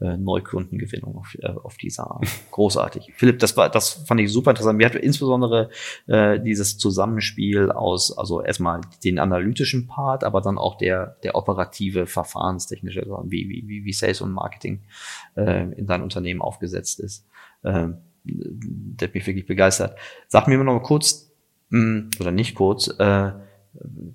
[0.00, 2.26] äh, Neukundengewinnung auf, äh, auf dieser Art.
[2.50, 3.12] Großartig.
[3.16, 4.78] Philipp, das war, das fand ich super interessant.
[4.78, 5.68] Mir hat insbesondere
[6.06, 12.06] äh, dieses Zusammenspiel aus, also erstmal den analytischen Part, aber dann auch der, der operative,
[12.06, 14.80] verfahrenstechnische, also wie, wie, wie Sales und Marketing
[15.36, 17.26] äh, in deinem Unternehmen aufgesetzt ist.
[17.62, 17.88] Äh,
[18.24, 19.98] der hat mich wirklich begeistert.
[20.28, 21.30] Sag mir mal noch kurz,
[21.68, 23.32] mh, hm, oder nicht kurz, äh,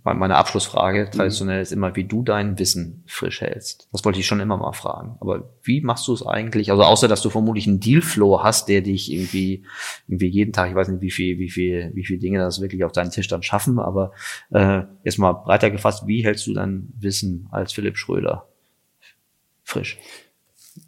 [0.04, 1.12] meine Abschlussfrage mhm.
[1.12, 3.88] traditionell ist immer, wie du dein Wissen frisch hältst.
[3.92, 5.18] Das wollte ich schon immer mal fragen.
[5.20, 6.72] Aber wie machst du es eigentlich?
[6.72, 9.66] Also außer, dass du vermutlich einen Dealflow hast, der dich irgendwie,
[10.08, 12.84] irgendwie jeden Tag, ich weiß nicht, wie viel, wie viel, wie viel Dinge das wirklich
[12.84, 14.12] auf deinen Tisch dann schaffen, aber
[14.52, 18.48] äh, jetzt mal breiter gefasst, wie hältst du dein Wissen als Philipp Schröder
[19.64, 19.98] frisch?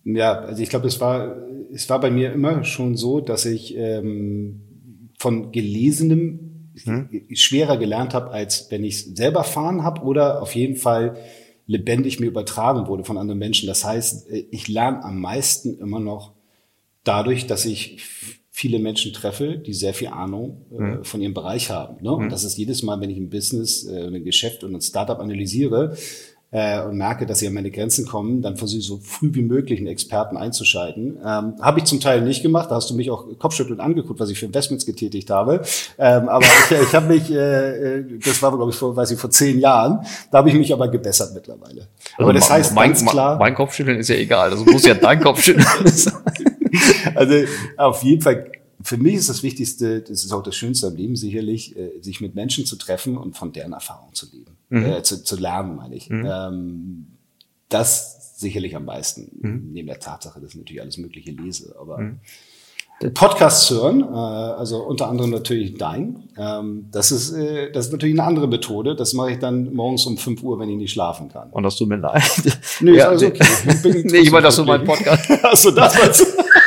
[0.04, 1.36] Ja, also ich glaube, es war,
[1.74, 4.62] es war bei mir immer schon so, dass ich ähm,
[5.18, 6.49] von gelesenem
[6.86, 7.10] hm?
[7.34, 11.18] schwerer gelernt habe, als wenn ich es selber fahren habe oder auf jeden Fall
[11.66, 13.68] lebendig mir übertragen wurde von anderen Menschen.
[13.68, 16.34] Das heißt, äh, ich lerne am meisten immer noch
[17.04, 18.02] dadurch, dass ich
[18.50, 21.04] viele Menschen treffe, die sehr viel Ahnung äh, hm.
[21.04, 22.04] von ihrem Bereich haben.
[22.04, 22.12] Ne?
[22.12, 22.30] Und hm.
[22.30, 25.96] das ist jedes Mal, wenn ich ein Business, äh, ein Geschäft und ein Startup analysiere,
[26.52, 29.42] äh, und merke, dass sie an meine Grenzen kommen, dann versuche ich so früh wie
[29.42, 31.18] möglich einen Experten einzuschalten.
[31.24, 34.30] Ähm, habe ich zum Teil nicht gemacht, da hast du mich auch kopfschüttelnd angeguckt, was
[34.30, 35.62] ich für Investments getätigt habe.
[35.98, 39.20] Ähm, aber ich, ich habe mich, äh, äh, das war glaube ich vor, weiß ich,
[39.20, 41.88] vor zehn Jahren, da habe ich mich aber gebessert mittlerweile.
[42.18, 43.38] Aber also das heißt mein, ganz klar.
[43.38, 46.14] Mein Kopfschütteln ist ja egal, also muss ja dein Kopfschütteln sein.
[47.16, 47.36] also
[47.78, 51.16] auf jeden Fall für mich ist das Wichtigste, das ist auch das Schönste am Leben
[51.16, 54.86] sicherlich, äh, sich mit Menschen zu treffen und von deren Erfahrung zu leben, mhm.
[54.86, 56.10] äh, zu, zu lernen, meine ich.
[56.10, 56.28] Mhm.
[56.30, 57.08] Ähm,
[57.70, 59.70] das sicherlich am meisten, mhm.
[59.74, 62.20] neben der Tatsache, dass ich natürlich alles Mögliche lese, aber mhm.
[63.14, 66.30] Podcasts hören, äh, also unter anderem natürlich dein.
[66.38, 68.96] Ähm, das ist äh, das ist natürlich eine andere Methode.
[68.96, 71.50] Das mache ich dann morgens um 5 Uhr, wenn ich nicht schlafen kann.
[71.52, 72.24] Und das tut mir leid.
[72.82, 73.48] Nee, ja, ist alles okay.
[74.04, 75.32] Ich nee, ich meine, dass du meinen Podcast.
[75.44, 76.26] Achso, das war's.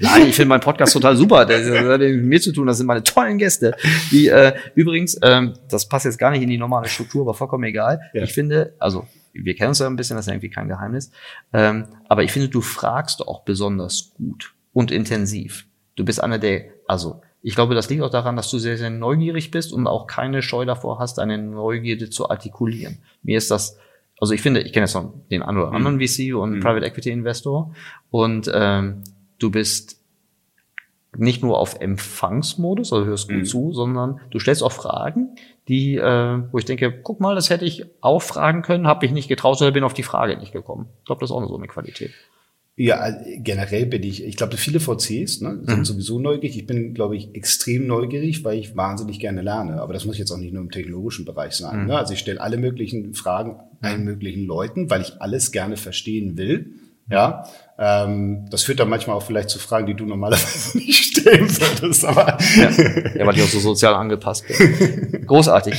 [0.00, 1.44] Nein, ich finde meinen Podcast total super.
[1.46, 2.66] Das hat mit mir zu tun.
[2.66, 3.74] Das sind meine tollen Gäste.
[4.10, 7.64] Die äh, übrigens, ähm, das passt jetzt gar nicht in die normale Struktur, aber vollkommen
[7.64, 8.00] egal.
[8.12, 8.22] Ja.
[8.22, 11.10] Ich finde, also wir kennen uns ja ein bisschen, das ist irgendwie kein Geheimnis.
[11.52, 15.66] Ähm, aber ich finde, du fragst auch besonders gut und intensiv.
[15.96, 18.90] Du bist einer der, also ich glaube, das liegt auch daran, dass du sehr, sehr
[18.90, 22.98] neugierig bist und auch keine Scheu davor hast, deine Neugierde zu artikulieren.
[23.22, 23.78] Mir ist das,
[24.20, 25.86] also ich finde, ich kenne jetzt noch den einen oder mhm.
[25.86, 26.60] anderen VC und mhm.
[26.60, 27.74] Private Equity Investor
[28.10, 29.02] und ähm,
[29.42, 30.02] du bist
[31.16, 33.44] nicht nur auf Empfangsmodus, also hörst gut mhm.
[33.44, 35.36] zu, sondern du stellst auch Fragen,
[35.68, 39.12] die, äh, wo ich denke, guck mal, das hätte ich auch fragen können, habe ich
[39.12, 40.86] nicht getraut oder bin auf die Frage nicht gekommen.
[41.00, 42.12] Ich glaube, das ist auch so eine Qualität.
[42.74, 45.84] Ja, äh, generell bin ich, ich glaube, viele VCs ne, sind mhm.
[45.84, 46.56] sowieso neugierig.
[46.56, 49.82] Ich bin, glaube ich, extrem neugierig, weil ich wahnsinnig gerne lerne.
[49.82, 51.82] Aber das muss jetzt auch nicht nur im technologischen Bereich sein.
[51.82, 51.86] Mhm.
[51.88, 51.98] Ne?
[51.98, 54.06] Also ich stelle alle möglichen Fragen allen mhm.
[54.06, 56.72] möglichen Leuten, weil ich alles gerne verstehen will.
[57.10, 57.44] Ja,
[57.84, 62.04] ähm, das führt dann manchmal auch vielleicht zu Fragen, die du normalerweise nicht stellen würdest.
[62.04, 65.24] Aber ja, ja weil ich auch so sozial angepasst bin.
[65.26, 65.74] Großartig.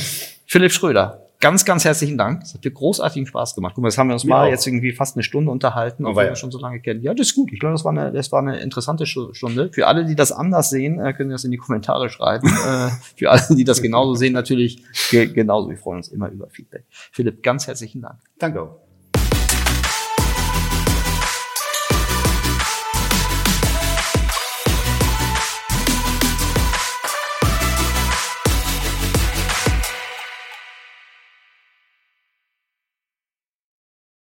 [0.46, 2.42] Philipp Schröder, ganz, ganz herzlichen Dank.
[2.42, 3.72] Es hat mir großartigen Spaß gemacht.
[3.74, 4.50] Guck mal, jetzt haben wir uns Mir mal auch.
[4.50, 6.28] jetzt irgendwie fast eine Stunde unterhalten, Aber obwohl ja.
[6.30, 7.00] wir schon so lange kennen.
[7.02, 7.50] Ja, das ist gut.
[7.52, 9.70] Ich glaube, das war eine, das war eine interessante Stu- Stunde.
[9.72, 12.46] Für alle, die das anders sehen, äh, können Sie das in die Kommentare schreiben.
[12.68, 15.70] äh, für alle, die das genauso sehen, natürlich ge genauso.
[15.70, 16.84] Wir freuen uns immer über Feedback.
[16.90, 18.18] Philipp, ganz herzlichen Dank.
[18.38, 18.83] Danke auch.